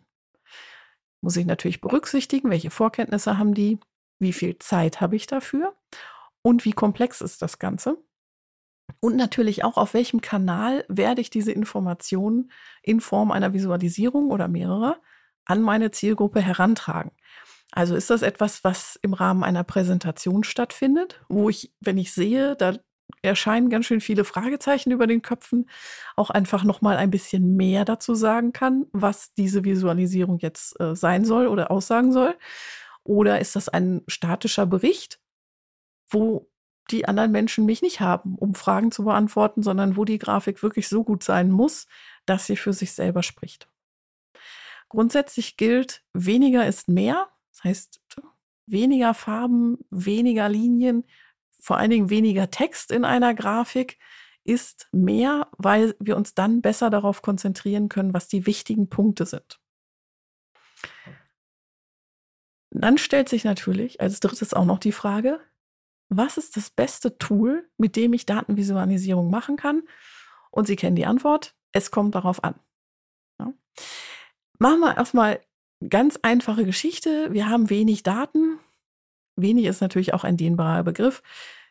Muss 1.20 1.36
ich 1.36 1.46
natürlich 1.46 1.80
berücksichtigen, 1.80 2.50
welche 2.50 2.70
Vorkenntnisse 2.72 3.38
haben 3.38 3.54
die, 3.54 3.78
wie 4.18 4.32
viel 4.32 4.58
Zeit 4.58 5.00
habe 5.00 5.14
ich 5.14 5.28
dafür 5.28 5.76
und 6.42 6.64
wie 6.64 6.72
komplex 6.72 7.20
ist 7.20 7.42
das 7.42 7.60
Ganze. 7.60 7.96
Und 9.00 9.16
natürlich 9.16 9.64
auch, 9.64 9.76
auf 9.76 9.94
welchem 9.94 10.20
Kanal 10.20 10.84
werde 10.88 11.20
ich 11.20 11.30
diese 11.30 11.52
Informationen 11.52 12.50
in 12.82 13.00
Form 13.00 13.30
einer 13.30 13.52
Visualisierung 13.52 14.30
oder 14.30 14.48
mehrerer 14.48 15.00
an 15.44 15.62
meine 15.62 15.90
Zielgruppe 15.90 16.40
herantragen. 16.40 17.12
Also 17.72 17.94
ist 17.94 18.10
das 18.10 18.22
etwas, 18.22 18.64
was 18.64 18.98
im 19.02 19.12
Rahmen 19.12 19.44
einer 19.44 19.64
Präsentation 19.64 20.42
stattfindet, 20.42 21.20
wo 21.28 21.48
ich, 21.48 21.72
wenn 21.80 21.98
ich 21.98 22.12
sehe, 22.12 22.56
da 22.56 22.74
erscheinen 23.22 23.70
ganz 23.70 23.86
schön 23.86 24.00
viele 24.00 24.24
Fragezeichen 24.24 24.90
über 24.90 25.06
den 25.06 25.22
Köpfen, 25.22 25.68
auch 26.16 26.30
einfach 26.30 26.64
noch 26.64 26.80
mal 26.80 26.96
ein 26.96 27.10
bisschen 27.10 27.56
mehr 27.56 27.84
dazu 27.84 28.14
sagen 28.14 28.52
kann, 28.52 28.86
was 28.92 29.32
diese 29.34 29.64
Visualisierung 29.64 30.38
jetzt 30.38 30.78
äh, 30.80 30.94
sein 30.94 31.24
soll 31.24 31.46
oder 31.46 31.70
aussagen 31.70 32.12
soll? 32.12 32.36
Oder 33.04 33.40
ist 33.40 33.56
das 33.56 33.68
ein 33.68 34.02
statischer 34.06 34.66
Bericht, 34.66 35.20
wo 36.10 36.50
die 36.90 37.06
anderen 37.06 37.32
Menschen 37.32 37.66
mich 37.66 37.82
nicht 37.82 38.00
haben, 38.00 38.34
um 38.36 38.54
Fragen 38.54 38.90
zu 38.90 39.04
beantworten, 39.04 39.62
sondern 39.62 39.96
wo 39.96 40.04
die 40.04 40.18
Grafik 40.18 40.62
wirklich 40.62 40.88
so 40.88 41.04
gut 41.04 41.22
sein 41.22 41.50
muss, 41.50 41.86
dass 42.26 42.46
sie 42.46 42.56
für 42.56 42.72
sich 42.72 42.92
selber 42.92 43.22
spricht? 43.22 43.68
Grundsätzlich 44.88 45.56
gilt, 45.56 46.02
weniger 46.14 46.66
ist 46.66 46.88
mehr. 46.88 47.28
Das 47.52 47.64
heißt, 47.64 48.00
weniger 48.66 49.14
Farben, 49.14 49.78
weniger 49.90 50.48
Linien, 50.48 51.04
vor 51.60 51.76
allen 51.76 51.90
Dingen 51.90 52.10
weniger 52.10 52.50
Text 52.50 52.90
in 52.90 53.04
einer 53.04 53.34
Grafik 53.34 53.98
ist 54.44 54.88
mehr, 54.92 55.48
weil 55.58 55.94
wir 56.00 56.16
uns 56.16 56.34
dann 56.34 56.62
besser 56.62 56.88
darauf 56.88 57.20
konzentrieren 57.20 57.88
können, 57.88 58.14
was 58.14 58.28
die 58.28 58.46
wichtigen 58.46 58.88
Punkte 58.88 59.26
sind. 59.26 59.60
Dann 62.70 62.96
stellt 62.98 63.28
sich 63.28 63.44
natürlich 63.44 64.00
als 64.00 64.20
drittes 64.20 64.54
auch 64.54 64.64
noch 64.64 64.78
die 64.78 64.92
Frage, 64.92 65.40
was 66.08 66.38
ist 66.38 66.56
das 66.56 66.70
beste 66.70 67.18
Tool, 67.18 67.68
mit 67.76 67.96
dem 67.96 68.12
ich 68.12 68.26
Datenvisualisierung 68.26 69.30
machen 69.30 69.56
kann? 69.56 69.82
Und 70.50 70.66
Sie 70.66 70.76
kennen 70.76 70.96
die 70.96 71.06
Antwort, 71.06 71.54
es 71.72 71.90
kommt 71.90 72.14
darauf 72.14 72.42
an. 72.42 72.54
Ja. 73.38 73.52
Machen 74.58 74.80
wir 74.80 74.96
erstmal 74.96 75.40
ganz 75.88 76.18
einfache 76.22 76.64
Geschichte. 76.64 77.32
Wir 77.32 77.48
haben 77.48 77.70
wenig 77.70 78.02
Daten. 78.02 78.58
Wenig 79.36 79.66
ist 79.66 79.80
natürlich 79.80 80.14
auch 80.14 80.24
ein 80.24 80.36
dehnbarer 80.36 80.82
Begriff 80.82 81.22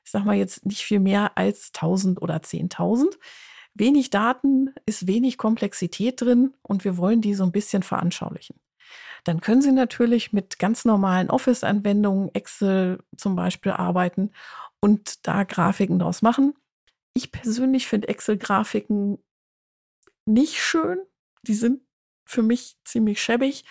ich 0.08 0.12
sag 0.12 0.24
mal 0.24 0.38
jetzt 0.38 0.66
nicht 0.66 0.84
viel 0.84 1.02
mehr 1.02 1.38
als 1.38 1.74
1000 1.76 2.22
oder 2.22 2.38
10.000. 2.38 3.18
Wenig 3.74 4.10
Daten 4.10 4.74
ist 4.86 5.06
wenig 5.06 5.38
Komplexität 5.38 6.22
drin 6.22 6.54
und 6.62 6.86
wir 6.86 6.96
wollen 6.96 7.20
die 7.20 7.34
so 7.34 7.44
ein 7.44 7.52
bisschen 7.52 7.84
veranschaulichen. 7.84 8.58
Dann 9.28 9.42
können 9.42 9.62
Sie 9.62 9.74
natürlich 9.74 10.32
mit 10.32 10.58
ganz 10.58 10.86
normalen 10.86 11.30
Office-Anwendungen, 11.30 12.34
Excel 12.34 13.04
zum 13.18 13.36
Beispiel 13.36 13.74
arbeiten 13.74 14.32
und 14.80 15.28
da 15.28 15.44
Grafiken 15.44 16.00
draus 16.00 16.22
machen. 16.22 16.54
Ich 17.14 17.34
persönlich 17.34 17.88
finde 17.88 18.08
Excel-Grafiken 18.08 19.22
nicht 20.26 20.62
schön. 20.62 21.00
Die 21.42 21.56
sind 21.56 21.82
für 22.26 22.42
mich 22.42 22.78
ziemlich 22.86 23.22
schäbig. 23.22 23.66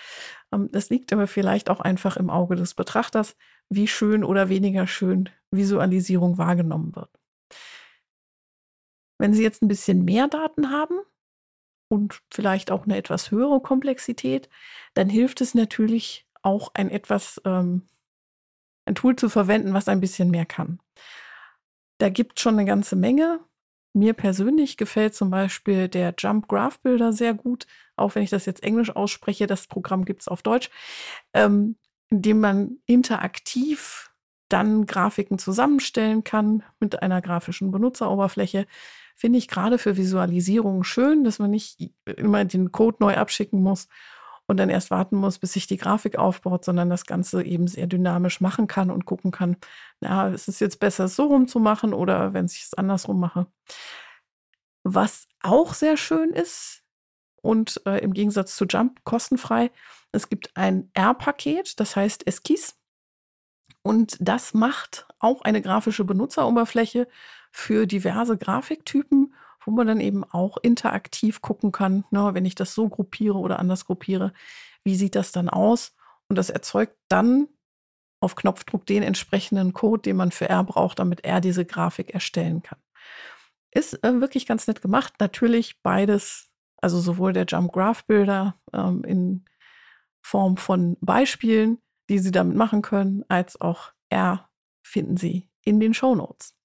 Ähm, 0.52 0.68
das 0.72 0.90
liegt 0.90 1.10
aber 1.14 1.26
vielleicht 1.26 1.70
auch 1.70 1.80
einfach 1.80 2.18
im 2.18 2.28
Auge 2.28 2.56
des 2.56 2.74
Betrachters 2.74 3.34
wie 3.70 3.88
schön 3.88 4.24
oder 4.24 4.50
weniger 4.50 4.86
schön 4.86 5.30
Visualisierung 5.50 6.36
wahrgenommen 6.36 6.94
wird. 6.94 7.10
Wenn 9.18 9.32
Sie 9.32 9.42
jetzt 9.42 9.62
ein 9.62 9.68
bisschen 9.68 10.04
mehr 10.04 10.28
Daten 10.28 10.70
haben 10.70 11.00
und 11.88 12.22
vielleicht 12.32 12.70
auch 12.70 12.84
eine 12.84 12.96
etwas 12.96 13.30
höhere 13.30 13.60
Komplexität, 13.60 14.48
dann 14.94 15.08
hilft 15.08 15.40
es 15.40 15.54
natürlich 15.54 16.26
auch 16.42 16.70
ein 16.74 16.90
etwas 16.90 17.40
ähm, 17.44 17.82
ein 18.86 18.94
Tool 18.94 19.16
zu 19.16 19.28
verwenden, 19.28 19.74
was 19.74 19.88
ein 19.88 20.00
bisschen 20.00 20.30
mehr 20.30 20.46
kann. 20.46 20.80
Da 21.98 22.08
gibt 22.08 22.38
es 22.38 22.42
schon 22.42 22.54
eine 22.54 22.64
ganze 22.64 22.96
Menge. 22.96 23.40
Mir 23.92 24.12
persönlich 24.12 24.76
gefällt 24.76 25.14
zum 25.14 25.30
Beispiel 25.30 25.88
der 25.88 26.14
Jump 26.16 26.48
Graph 26.48 26.78
Builder 26.80 27.12
sehr 27.12 27.34
gut, 27.34 27.66
auch 27.96 28.14
wenn 28.14 28.22
ich 28.22 28.30
das 28.30 28.46
jetzt 28.46 28.62
Englisch 28.62 28.94
ausspreche. 28.94 29.46
Das 29.46 29.66
Programm 29.66 30.04
gibt 30.04 30.22
es 30.22 30.28
auf 30.28 30.42
Deutsch. 30.42 30.70
Ähm, 31.32 31.76
indem 32.08 32.40
man 32.40 32.78
interaktiv 32.86 34.12
dann 34.48 34.86
Grafiken 34.86 35.38
zusammenstellen 35.38 36.22
kann 36.22 36.62
mit 36.78 37.02
einer 37.02 37.20
grafischen 37.20 37.72
Benutzeroberfläche. 37.72 38.66
Finde 39.16 39.38
ich 39.38 39.48
gerade 39.48 39.78
für 39.78 39.96
Visualisierungen 39.96 40.84
schön, 40.84 41.24
dass 41.24 41.38
man 41.38 41.50
nicht 41.50 41.90
immer 42.04 42.44
den 42.44 42.70
Code 42.70 42.98
neu 43.00 43.16
abschicken 43.16 43.62
muss 43.62 43.88
und 44.46 44.58
dann 44.58 44.68
erst 44.68 44.90
warten 44.90 45.16
muss, 45.16 45.38
bis 45.38 45.54
sich 45.54 45.66
die 45.66 45.78
Grafik 45.78 46.18
aufbaut, 46.18 46.64
sondern 46.64 46.90
das 46.90 47.06
Ganze 47.06 47.42
eben 47.42 47.66
sehr 47.66 47.86
dynamisch 47.86 48.40
machen 48.40 48.66
kann 48.66 48.90
und 48.90 49.06
gucken 49.06 49.30
kann, 49.30 49.56
na, 50.00 50.28
ist 50.28 50.48
es 50.48 50.60
jetzt 50.60 50.80
besser, 50.80 51.04
es 51.04 51.16
so 51.16 51.24
rum 51.24 51.48
zu 51.48 51.58
machen 51.58 51.94
oder 51.94 52.34
wenn 52.34 52.44
ich 52.44 52.62
es 52.62 52.74
andersrum 52.74 53.18
mache. 53.18 53.46
Was 54.84 55.26
auch 55.42 55.74
sehr 55.74 55.96
schön 55.96 56.30
ist 56.30 56.84
und 57.42 57.80
äh, 57.86 57.98
im 57.98 58.12
Gegensatz 58.12 58.54
zu 58.54 58.66
Jump 58.66 59.02
kostenfrei, 59.04 59.70
es 60.12 60.28
gibt 60.28 60.56
ein 60.56 60.90
R-Paket, 60.94 61.80
das 61.80 61.96
heißt 61.96 62.26
Esquisse. 62.26 62.74
Und 63.82 64.16
das 64.20 64.54
macht 64.54 65.06
auch 65.18 65.42
eine 65.42 65.62
grafische 65.62 66.04
Benutzeroberfläche 66.04 67.08
für 67.56 67.86
diverse 67.86 68.36
Grafiktypen, 68.36 69.34
wo 69.64 69.70
man 69.70 69.86
dann 69.86 70.00
eben 70.00 70.24
auch 70.24 70.58
interaktiv 70.58 71.40
gucken 71.40 71.72
kann, 71.72 72.04
ne, 72.10 72.34
wenn 72.34 72.44
ich 72.44 72.54
das 72.54 72.74
so 72.74 72.88
gruppiere 72.88 73.38
oder 73.38 73.58
anders 73.58 73.86
gruppiere, 73.86 74.34
wie 74.84 74.94
sieht 74.94 75.14
das 75.14 75.32
dann 75.32 75.48
aus? 75.48 75.96
Und 76.28 76.36
das 76.36 76.50
erzeugt 76.50 76.96
dann 77.08 77.48
auf 78.20 78.36
Knopfdruck 78.36 78.84
den 78.84 79.02
entsprechenden 79.02 79.72
Code, 79.72 80.02
den 80.02 80.16
man 80.16 80.32
für 80.32 80.50
R 80.50 80.64
braucht, 80.64 80.98
damit 80.98 81.24
er 81.24 81.40
diese 81.40 81.64
Grafik 81.64 82.12
erstellen 82.12 82.62
kann. 82.62 82.78
Ist 83.70 84.04
äh, 84.04 84.20
wirklich 84.20 84.46
ganz 84.46 84.66
nett 84.66 84.82
gemacht. 84.82 85.14
Natürlich 85.18 85.80
beides, 85.82 86.50
also 86.82 87.00
sowohl 87.00 87.32
der 87.32 87.46
Jump 87.46 87.72
Graph 87.72 88.04
Builder 88.04 88.54
ähm, 88.74 89.02
in 89.04 89.44
Form 90.20 90.58
von 90.58 90.98
Beispielen, 91.00 91.78
die 92.10 92.18
Sie 92.18 92.32
damit 92.32 92.56
machen 92.56 92.82
können, 92.82 93.24
als 93.28 93.58
auch 93.60 93.92
R 94.10 94.48
finden 94.82 95.16
Sie 95.16 95.48
in 95.64 95.80
den 95.80 95.94
Show 95.94 96.14
Notes. 96.14 96.55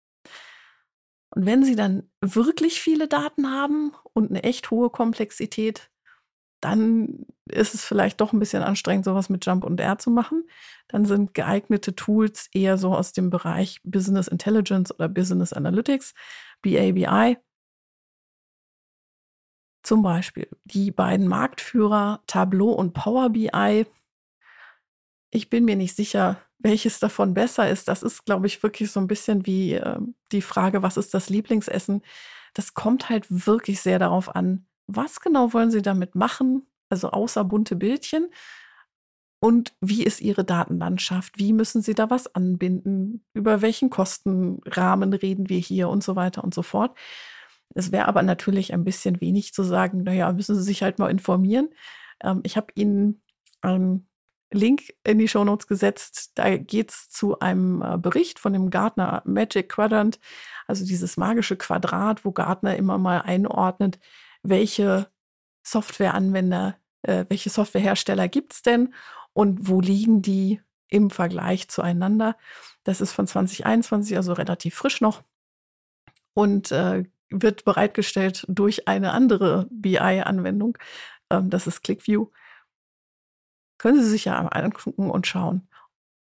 Und 1.34 1.46
wenn 1.46 1.64
Sie 1.64 1.76
dann 1.76 2.10
wirklich 2.22 2.82
viele 2.82 3.08
Daten 3.08 3.50
haben 3.50 3.94
und 4.14 4.30
eine 4.30 4.44
echt 4.44 4.70
hohe 4.70 4.90
Komplexität, 4.90 5.90
dann 6.62 7.26
ist 7.50 7.74
es 7.74 7.84
vielleicht 7.84 8.22
doch 8.22 8.34
ein 8.34 8.40
bisschen 8.40 8.62
anstrengend, 8.64 9.06
sowas 9.06 9.30
mit 9.30 9.46
Jump 9.46 9.64
und 9.64 9.80
R 9.80 9.98
zu 9.98 10.12
machen. 10.12 10.48
Dann 10.88 11.06
sind 11.06 11.34
geeignete 11.34 11.96
Tools 11.96 12.50
eher 12.54 12.78
so 12.78 12.94
aus 12.96 13.14
dem 13.14 13.30
Bereich 13.30 13.82
Business 13.84 14.28
Intelligence 14.28 14.94
oder 14.94 15.10
Business 15.10 15.54
Analytics, 15.54 16.14
BABI. 16.62 17.38
Zum 19.84 20.04
Beispiel 20.04 20.48
die 20.66 20.92
beiden 20.92 21.28
Marktführer 21.28 22.22
Tableau 22.28 22.72
und 22.72 22.94
Power 22.94 23.30
BI. 23.30 23.88
Ich 25.32 25.50
bin 25.50 25.66
mir 25.66 25.76
nicht 25.76 25.96
sicher, 25.96 26.40
welches 26.63 27.00
davon 27.00 27.34
besser 27.34 27.70
ist. 27.70 27.88
Das 27.88 28.03
ist, 28.03 28.25
glaube 28.25 28.48
ich, 28.48 28.62
wirklich 28.63 28.91
so 28.91 29.00
ein 29.00 29.08
bisschen 29.08 29.46
wie 29.46 29.74
äh, 29.74 30.00
die 30.32 30.41
Frage, 30.41 30.84
was 30.84 30.98
ist 30.98 31.13
das 31.13 31.30
Lieblingsessen? 31.30 32.01
Das 32.53 32.74
kommt 32.74 33.10
halt 33.10 33.25
wirklich 33.30 33.82
sehr 33.82 34.00
darauf 34.00 34.36
an, 34.36 34.65
was 34.88 35.22
genau 35.22 35.53
wollen 35.53 35.72
Sie 35.72 35.82
damit 35.82 36.15
machen, 36.15 36.68
also 36.89 37.12
außer 37.12 37.44
bunte 37.44 37.75
Bildchen. 37.75 38.30
Und 39.39 39.74
wie 39.82 40.03
ist 40.03 40.22
Ihre 40.22 40.44
Datenlandschaft? 40.44 41.39
Wie 41.39 41.51
müssen 41.53 41.82
Sie 41.82 41.96
da 41.96 42.10
was 42.10 42.36
anbinden? 42.36 43.25
Über 43.34 43.62
welchen 43.62 43.89
Kostenrahmen 43.89 45.13
reden 45.13 45.50
wir 45.50 45.58
hier 45.60 45.89
und 45.89 46.03
so 46.03 46.15
weiter 46.15 46.44
und 46.44 46.53
so 46.53 46.62
fort. 46.62 46.96
Es 47.74 47.91
wäre 47.91 48.08
aber 48.08 48.22
natürlich 48.22 48.74
ein 48.74 48.84
bisschen 48.84 49.20
wenig 49.22 49.53
zu 49.53 49.63
sagen, 49.63 50.03
naja, 50.03 50.32
müssen 50.32 50.56
Sie 50.56 50.63
sich 50.63 50.84
halt 50.84 51.00
mal 51.00 51.10
informieren. 51.10 51.70
Ähm, 52.22 52.41
ich 52.44 52.58
habe 52.58 52.68
Ihnen 52.75 53.24
einen 53.62 54.08
Link 54.51 54.93
in 55.03 55.17
die 55.17 55.27
Shownotes 55.27 55.67
gesetzt. 55.67 56.31
Da 56.36 56.58
geht 56.58 56.91
es 56.91 57.10
zu 57.10 57.39
einem 57.39 57.81
äh, 57.81 57.98
Bericht 57.98 58.39
von 58.39 58.53
dem 58.53 58.70
Gartner 58.70 59.22
Magic 59.25 59.70
Quadrant, 59.70 60.20
also 60.67 60.86
dieses 60.86 61.17
magische 61.17 61.55
Quadrat, 61.55 62.25
wo 62.25 62.31
Gartner 62.31 62.75
immer 62.75 62.98
mal 62.98 63.22
einordnet, 63.22 64.00
welche 64.43 65.08
Softwareanwender, 65.63 66.77
äh, 67.03 67.25
welche 67.29 67.50
Softwarehersteller 67.50 68.27
gibt 68.27 68.53
es 68.53 68.62
denn 68.62 68.93
und 69.34 69.67
wo 69.67 69.81
liegen 69.81 70.22
die 70.22 70.62
im 70.89 71.10
Vergleich 71.10 71.70
zueinander. 71.70 72.36
Das 72.84 73.01
ist 73.01 73.13
von 73.13 73.27
2021, 73.27 74.17
also 74.17 74.34
relativ 74.34 74.75
frisch 74.75 75.01
noch. 75.01 75.24
Und 76.34 76.72
äh, 76.72 77.03
wird 77.29 77.63
bereitgestellt 77.63 78.46
durch 78.48 78.88
eine 78.88 79.13
andere 79.13 79.67
BI-Anwendung. 79.72 80.77
Ähm, 81.29 81.50
das 81.50 81.67
ist 81.67 81.81
ClickView. 81.81 82.27
Können 83.82 84.04
Sie 84.04 84.10
sich 84.12 84.26
ja 84.26 84.38
angucken 84.38 85.10
und 85.10 85.26
schauen, 85.26 85.68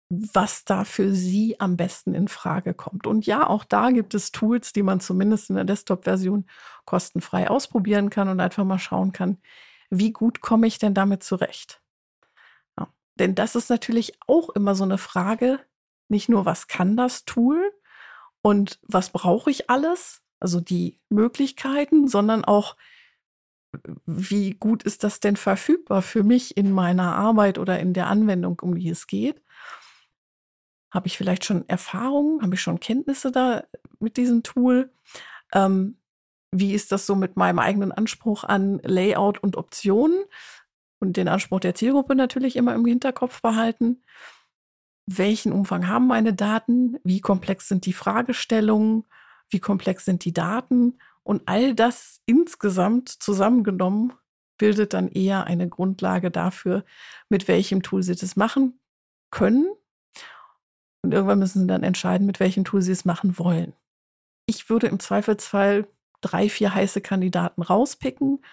was 0.10 0.66
da 0.66 0.86
für 0.86 1.14
Sie 1.14 1.60
am 1.60 1.78
besten 1.78 2.16
in 2.16 2.28
Frage 2.28 2.74
kommt. 2.74 3.06
Und 3.06 3.28
ja, 3.28 3.48
auch 3.48 3.64
da 3.64 3.92
gibt 3.92 4.16
es 4.16 4.32
Tools, 4.32 4.74
die 4.74 4.82
man 4.82 5.00
zumindest 5.00 5.52
in 5.52 5.58
der 5.58 5.64
Desktop-Version 5.64 6.48
kostenfrei 6.86 7.52
ausprobieren 7.52 8.10
kann 8.10 8.28
und 8.28 8.40
einfach 8.40 8.64
mal 8.64 8.80
schauen 8.80 9.12
kann, 9.12 9.38
wie 9.92 10.12
gut 10.12 10.42
komme 10.42 10.66
ich 10.66 10.80
denn 10.80 10.96
damit 10.96 11.22
zurecht. 11.22 11.84
Ja. 12.76 12.92
Denn 13.20 13.36
das 13.36 13.54
ist 13.54 13.70
natürlich 13.70 14.14
auch 14.26 14.50
immer 14.50 14.74
so 14.74 14.84
eine 14.84 14.98
Frage, 14.98 15.60
nicht 16.10 16.30
nur, 16.30 16.48
was 16.48 16.68
kann 16.68 16.98
das 16.98 17.24
Tool 17.24 17.72
und 18.42 18.80
was 18.82 19.12
brauche 19.12 19.52
ich 19.52 19.70
alles, 19.70 20.24
also 20.40 20.60
die 20.60 21.00
Möglichkeiten, 21.10 22.08
sondern 22.08 22.46
auch, 22.46 22.78
wie 24.06 24.52
gut 24.52 24.84
ist 24.84 25.04
das 25.04 25.20
denn 25.20 25.36
verfügbar 25.36 26.02
für 26.02 26.24
mich 26.24 26.58
in 26.58 26.72
meiner 26.72 27.16
Arbeit 27.16 27.58
oder 27.58 27.80
in 27.80 27.94
der 27.94 28.08
Anwendung, 28.08 28.60
um 28.62 28.78
die 28.78 28.90
es 28.90 29.08
geht? 29.08 29.42
Habe 30.92 31.08
ich 31.08 31.18
vielleicht 31.18 31.46
schon 31.46 31.68
Erfahrungen? 31.68 32.42
Habe 32.42 32.56
ich 32.56 32.62
schon 32.62 32.80
Kenntnisse 32.80 33.32
da 33.32 33.64
mit 34.00 34.18
diesem 34.18 34.44
Tool? 34.44 34.92
Ähm, 35.54 35.98
wie 36.52 36.74
ist 36.74 36.92
das 36.92 37.08
so 37.08 37.16
mit 37.16 37.36
meinem 37.36 37.60
eigenen 37.60 37.92
Anspruch 37.92 38.44
an 38.44 38.80
Layout 38.84 39.42
und 39.42 39.58
Optionen? 39.58 40.24
Und 41.00 41.18
den 41.18 41.28
Anspruch 41.28 41.60
der 41.60 41.76
Zielgruppe 41.76 42.16
natürlich 42.16 42.56
immer 42.56 42.76
im 42.76 42.86
Hinterkopf 42.86 43.42
behalten. 43.42 44.04
Welchen 45.06 45.52
Umfang 45.52 45.88
haben 45.88 46.08
meine 46.08 46.34
Daten? 46.34 46.98
Wie 47.04 47.20
komplex 47.20 47.68
sind 47.68 47.86
die 47.86 47.94
Fragestellungen? 47.94 49.06
wie 49.54 49.60
komplex 49.60 50.04
sind 50.06 50.26
die 50.26 50.34
Daten 50.34 50.98
und 51.24 51.44
all 51.46 51.74
das 51.74 52.22
insgesamt 52.26 53.10
zusammengenommen 53.10 54.14
bildet 54.58 54.94
dann 54.94 55.10
eher 55.10 55.46
eine 55.46 55.68
Grundlage 55.68 56.32
dafür, 56.32 56.86
mit 57.30 57.48
welchem 57.48 57.82
Tool 57.82 58.04
Sie 58.04 58.16
das 58.16 58.36
machen 58.36 58.80
können. 59.32 59.68
Und 61.02 61.12
irgendwann 61.14 61.40
müssen 61.40 61.62
Sie 61.62 61.68
dann 61.68 61.84
entscheiden, 61.84 62.28
mit 62.28 62.40
welchem 62.40 62.64
Tool 62.64 62.82
Sie 62.82 62.92
es 62.92 63.06
machen 63.06 63.38
wollen. 63.40 63.74
Ich 64.46 64.70
würde 64.70 64.88
im 64.88 65.00
Zweifelsfall 65.00 65.88
drei, 66.22 66.50
vier 66.50 66.74
heiße 66.74 67.02
Kandidaten 67.02 67.62
rauspicken 67.62 68.44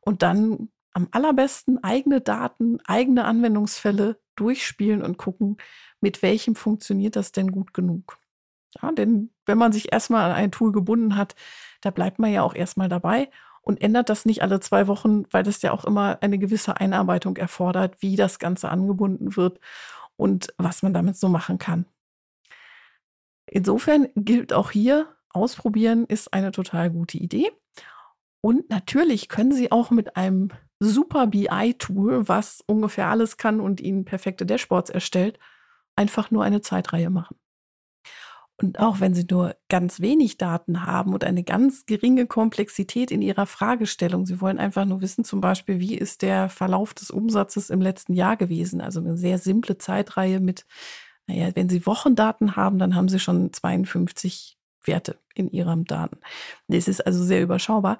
und 0.00 0.22
dann 0.22 0.68
am 0.92 1.08
allerbesten 1.10 1.82
eigene 1.82 2.20
Daten, 2.20 2.78
eigene 2.86 3.24
Anwendungsfälle 3.24 4.20
durchspielen 4.36 5.02
und 5.02 5.18
gucken, 5.18 5.56
mit 6.00 6.22
welchem 6.22 6.54
funktioniert 6.54 7.16
das 7.16 7.32
denn 7.32 7.50
gut 7.50 7.74
genug. 7.74 8.18
Ja, 8.82 8.92
denn 8.92 9.30
wenn 9.46 9.58
man 9.58 9.72
sich 9.72 9.92
erstmal 9.92 10.30
an 10.30 10.36
ein 10.36 10.52
Tool 10.52 10.72
gebunden 10.72 11.16
hat, 11.16 11.34
da 11.80 11.90
bleibt 11.90 12.18
man 12.18 12.32
ja 12.32 12.42
auch 12.42 12.54
erstmal 12.54 12.88
dabei 12.88 13.30
und 13.62 13.80
ändert 13.80 14.08
das 14.08 14.24
nicht 14.24 14.42
alle 14.42 14.60
zwei 14.60 14.86
Wochen, 14.86 15.24
weil 15.32 15.42
das 15.42 15.62
ja 15.62 15.72
auch 15.72 15.84
immer 15.84 16.18
eine 16.20 16.38
gewisse 16.38 16.78
Einarbeitung 16.78 17.36
erfordert, 17.36 18.00
wie 18.00 18.16
das 18.16 18.38
Ganze 18.38 18.68
angebunden 18.68 19.36
wird 19.36 19.60
und 20.16 20.54
was 20.58 20.82
man 20.82 20.94
damit 20.94 21.16
so 21.16 21.28
machen 21.28 21.58
kann. 21.58 21.86
Insofern 23.46 24.08
gilt 24.14 24.52
auch 24.52 24.70
hier, 24.70 25.08
ausprobieren 25.30 26.06
ist 26.06 26.32
eine 26.32 26.50
total 26.52 26.90
gute 26.90 27.18
Idee. 27.18 27.50
Und 28.40 28.70
natürlich 28.70 29.28
können 29.28 29.52
Sie 29.52 29.72
auch 29.72 29.90
mit 29.90 30.16
einem 30.16 30.50
super 30.78 31.26
BI-Tool, 31.26 32.28
was 32.28 32.62
ungefähr 32.66 33.08
alles 33.08 33.36
kann 33.36 33.60
und 33.60 33.80
Ihnen 33.80 34.04
perfekte 34.04 34.46
Dashboards 34.46 34.90
erstellt, 34.90 35.38
einfach 35.96 36.30
nur 36.30 36.44
eine 36.44 36.60
Zeitreihe 36.60 37.10
machen. 37.10 37.36
Und 38.58 38.78
auch 38.78 39.00
wenn 39.00 39.12
Sie 39.12 39.26
nur 39.30 39.54
ganz 39.68 40.00
wenig 40.00 40.38
Daten 40.38 40.86
haben 40.86 41.12
und 41.12 41.24
eine 41.24 41.44
ganz 41.44 41.84
geringe 41.84 42.26
Komplexität 42.26 43.10
in 43.10 43.20
Ihrer 43.20 43.46
Fragestellung, 43.46 44.24
Sie 44.24 44.40
wollen 44.40 44.58
einfach 44.58 44.86
nur 44.86 45.02
wissen, 45.02 45.24
zum 45.24 45.42
Beispiel, 45.42 45.78
wie 45.78 45.94
ist 45.94 46.22
der 46.22 46.48
Verlauf 46.48 46.94
des 46.94 47.10
Umsatzes 47.10 47.68
im 47.68 47.82
letzten 47.82 48.14
Jahr 48.14 48.36
gewesen? 48.36 48.80
Also 48.80 49.00
eine 49.00 49.18
sehr 49.18 49.38
simple 49.38 49.76
Zeitreihe 49.76 50.40
mit, 50.40 50.64
naja, 51.26 51.50
wenn 51.54 51.68
Sie 51.68 51.84
Wochendaten 51.84 52.56
haben, 52.56 52.78
dann 52.78 52.94
haben 52.94 53.08
Sie 53.08 53.18
schon 53.20 53.52
52 53.52 54.56
Werte 54.84 55.18
in 55.34 55.50
Ihrem 55.50 55.84
Daten. 55.84 56.18
Das 56.68 56.88
ist 56.88 57.06
also 57.06 57.22
sehr 57.22 57.42
überschaubar. 57.42 57.98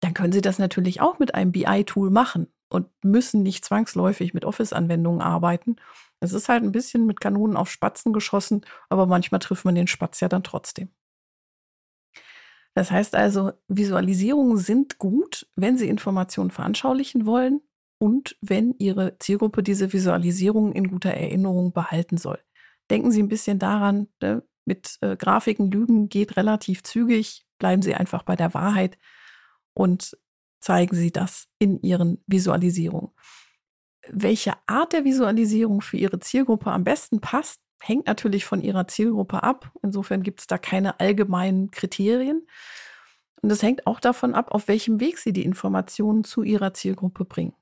Dann 0.00 0.12
können 0.12 0.32
Sie 0.32 0.42
das 0.42 0.58
natürlich 0.58 1.00
auch 1.00 1.18
mit 1.18 1.34
einem 1.34 1.52
BI-Tool 1.52 2.10
machen 2.10 2.48
und 2.68 2.88
müssen 3.02 3.42
nicht 3.42 3.64
zwangsläufig 3.64 4.34
mit 4.34 4.44
Office-Anwendungen 4.44 5.20
arbeiten 5.20 5.76
es 6.24 6.32
ist 6.32 6.48
halt 6.48 6.62
ein 6.64 6.72
bisschen 6.72 7.06
mit 7.06 7.20
Kanonen 7.20 7.56
auf 7.56 7.70
Spatzen 7.70 8.12
geschossen, 8.12 8.62
aber 8.88 9.06
manchmal 9.06 9.40
trifft 9.40 9.64
man 9.64 9.74
den 9.74 9.86
Spatz 9.86 10.20
ja 10.20 10.28
dann 10.28 10.42
trotzdem. 10.42 10.88
Das 12.74 12.90
heißt 12.90 13.14
also, 13.14 13.52
Visualisierungen 13.68 14.56
sind 14.56 14.98
gut, 14.98 15.46
wenn 15.54 15.78
Sie 15.78 15.88
Informationen 15.88 16.50
veranschaulichen 16.50 17.24
wollen 17.24 17.60
und 17.98 18.36
wenn 18.40 18.74
Ihre 18.78 19.16
Zielgruppe 19.18 19.62
diese 19.62 19.92
Visualisierungen 19.92 20.72
in 20.72 20.88
guter 20.88 21.10
Erinnerung 21.10 21.72
behalten 21.72 22.16
soll. 22.16 22.40
Denken 22.90 23.12
Sie 23.12 23.22
ein 23.22 23.28
bisschen 23.28 23.60
daran, 23.60 24.08
ne, 24.20 24.42
mit 24.64 24.96
äh, 25.02 25.16
Grafiken 25.16 25.70
lügen 25.70 26.08
geht 26.08 26.36
relativ 26.36 26.82
zügig. 26.82 27.46
Bleiben 27.58 27.82
Sie 27.82 27.94
einfach 27.94 28.24
bei 28.24 28.34
der 28.34 28.54
Wahrheit 28.54 28.98
und 29.74 30.16
zeigen 30.64 30.96
Sie 30.96 31.12
das 31.12 31.46
in 31.58 31.78
Ihren 31.82 32.24
Visualisierungen. 32.26 33.10
Welche 34.08 34.54
Art 34.66 34.94
der 34.94 35.04
Visualisierung 35.04 35.82
für 35.82 35.98
Ihre 35.98 36.20
Zielgruppe 36.20 36.70
am 36.70 36.84
besten 36.84 37.20
passt, 37.20 37.60
hängt 37.82 38.06
natürlich 38.06 38.46
von 38.46 38.62
Ihrer 38.62 38.88
Zielgruppe 38.88 39.42
ab. 39.42 39.70
Insofern 39.82 40.22
gibt 40.22 40.40
es 40.40 40.46
da 40.46 40.56
keine 40.56 41.00
allgemeinen 41.00 41.70
Kriterien. 41.70 42.46
Und 43.42 43.52
es 43.52 43.62
hängt 43.62 43.86
auch 43.86 44.00
davon 44.00 44.34
ab, 44.34 44.52
auf 44.52 44.66
welchem 44.66 45.00
Weg 45.00 45.18
Sie 45.18 45.34
die 45.34 45.44
Informationen 45.44 46.24
zu 46.24 46.42
Ihrer 46.42 46.72
Zielgruppe 46.72 47.26
bringen. 47.26 47.54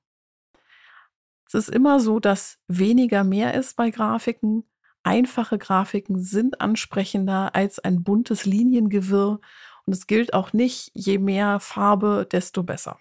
Es 1.48 1.54
ist 1.54 1.70
immer 1.70 1.98
so, 1.98 2.20
dass 2.20 2.60
weniger 2.68 3.24
mehr 3.24 3.54
ist 3.54 3.76
bei 3.76 3.90
Grafiken. 3.90 4.62
Einfache 5.02 5.58
Grafiken 5.58 6.20
sind 6.20 6.60
ansprechender 6.60 7.56
als 7.56 7.80
ein 7.80 8.04
buntes 8.04 8.44
Liniengewirr. 8.44 9.40
Und 9.86 9.94
es 9.94 10.06
gilt 10.06 10.34
auch 10.34 10.52
nicht, 10.52 10.90
je 10.94 11.18
mehr 11.18 11.60
Farbe, 11.60 12.26
desto 12.30 12.62
besser. 12.62 12.98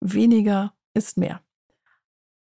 Weniger 0.00 0.74
ist 0.94 1.16
mehr. 1.16 1.42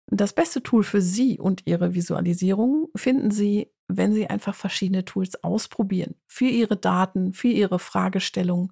Das 0.08 0.34
beste 0.34 0.62
Tool 0.62 0.84
für 0.84 1.02
Sie 1.02 1.40
und 1.40 1.64
Ihre 1.66 1.96
Visualisierung 1.96 2.90
finden 2.96 3.32
Sie, 3.32 3.72
wenn 3.88 4.14
Sie 4.14 4.28
einfach 4.28 4.56
verschiedene 4.56 5.04
Tools 5.04 5.44
ausprobieren. 5.44 6.16
Für 6.28 6.46
Ihre 6.46 6.78
Daten, 6.78 7.34
für 7.34 7.48
Ihre 7.48 7.80
Fragestellung. 7.80 8.72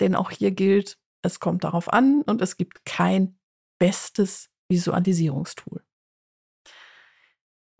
Denn 0.00 0.14
auch 0.14 0.30
hier 0.30 0.50
gilt, 0.50 0.98
es 1.22 1.40
kommt 1.40 1.64
darauf 1.64 1.92
an 1.92 2.22
und 2.22 2.42
es 2.42 2.56
gibt 2.56 2.84
kein 2.84 3.38
bestes 3.78 4.50
Visualisierungstool. 4.68 5.82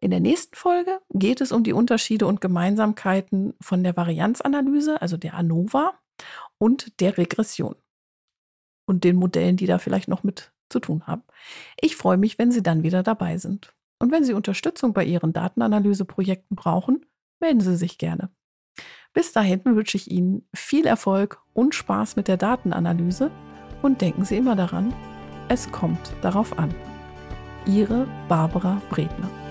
In 0.00 0.10
der 0.10 0.20
nächsten 0.20 0.54
Folge 0.54 1.00
geht 1.10 1.40
es 1.40 1.50
um 1.50 1.64
die 1.64 1.72
Unterschiede 1.72 2.26
und 2.26 2.40
Gemeinsamkeiten 2.40 3.54
von 3.60 3.82
der 3.82 3.96
Varianzanalyse, 3.96 5.00
also 5.00 5.16
der 5.16 5.34
ANOVA, 5.34 5.98
und 6.58 7.00
der 7.00 7.16
Regression. 7.18 7.76
Und 8.86 9.04
den 9.04 9.16
Modellen, 9.16 9.56
die 9.56 9.66
da 9.66 9.78
vielleicht 9.78 10.08
noch 10.08 10.24
mit 10.24 10.52
zu 10.68 10.80
tun 10.80 11.06
haben. 11.06 11.22
Ich 11.80 11.96
freue 11.96 12.16
mich, 12.16 12.38
wenn 12.38 12.50
Sie 12.50 12.62
dann 12.62 12.82
wieder 12.82 13.02
dabei 13.02 13.38
sind. 13.38 13.74
Und 13.98 14.12
wenn 14.12 14.24
Sie 14.24 14.34
Unterstützung 14.34 14.92
bei 14.92 15.04
Ihren 15.04 15.32
Datenanalyseprojekten 15.32 16.56
brauchen, 16.56 17.06
melden 17.40 17.60
Sie 17.60 17.76
sich 17.76 17.98
gerne. 17.98 18.30
Bis 19.12 19.32
dahin 19.32 19.64
wünsche 19.64 19.96
ich 19.96 20.10
Ihnen 20.10 20.46
viel 20.52 20.86
Erfolg 20.86 21.40
und 21.52 21.74
Spaß 21.74 22.16
mit 22.16 22.28
der 22.28 22.36
Datenanalyse 22.36 23.30
und 23.82 24.00
denken 24.00 24.24
Sie 24.24 24.36
immer 24.36 24.56
daran, 24.56 24.92
es 25.48 25.70
kommt 25.70 26.12
darauf 26.22 26.58
an. 26.58 26.74
Ihre 27.66 28.08
Barbara 28.28 28.82
Bredner. 28.90 29.43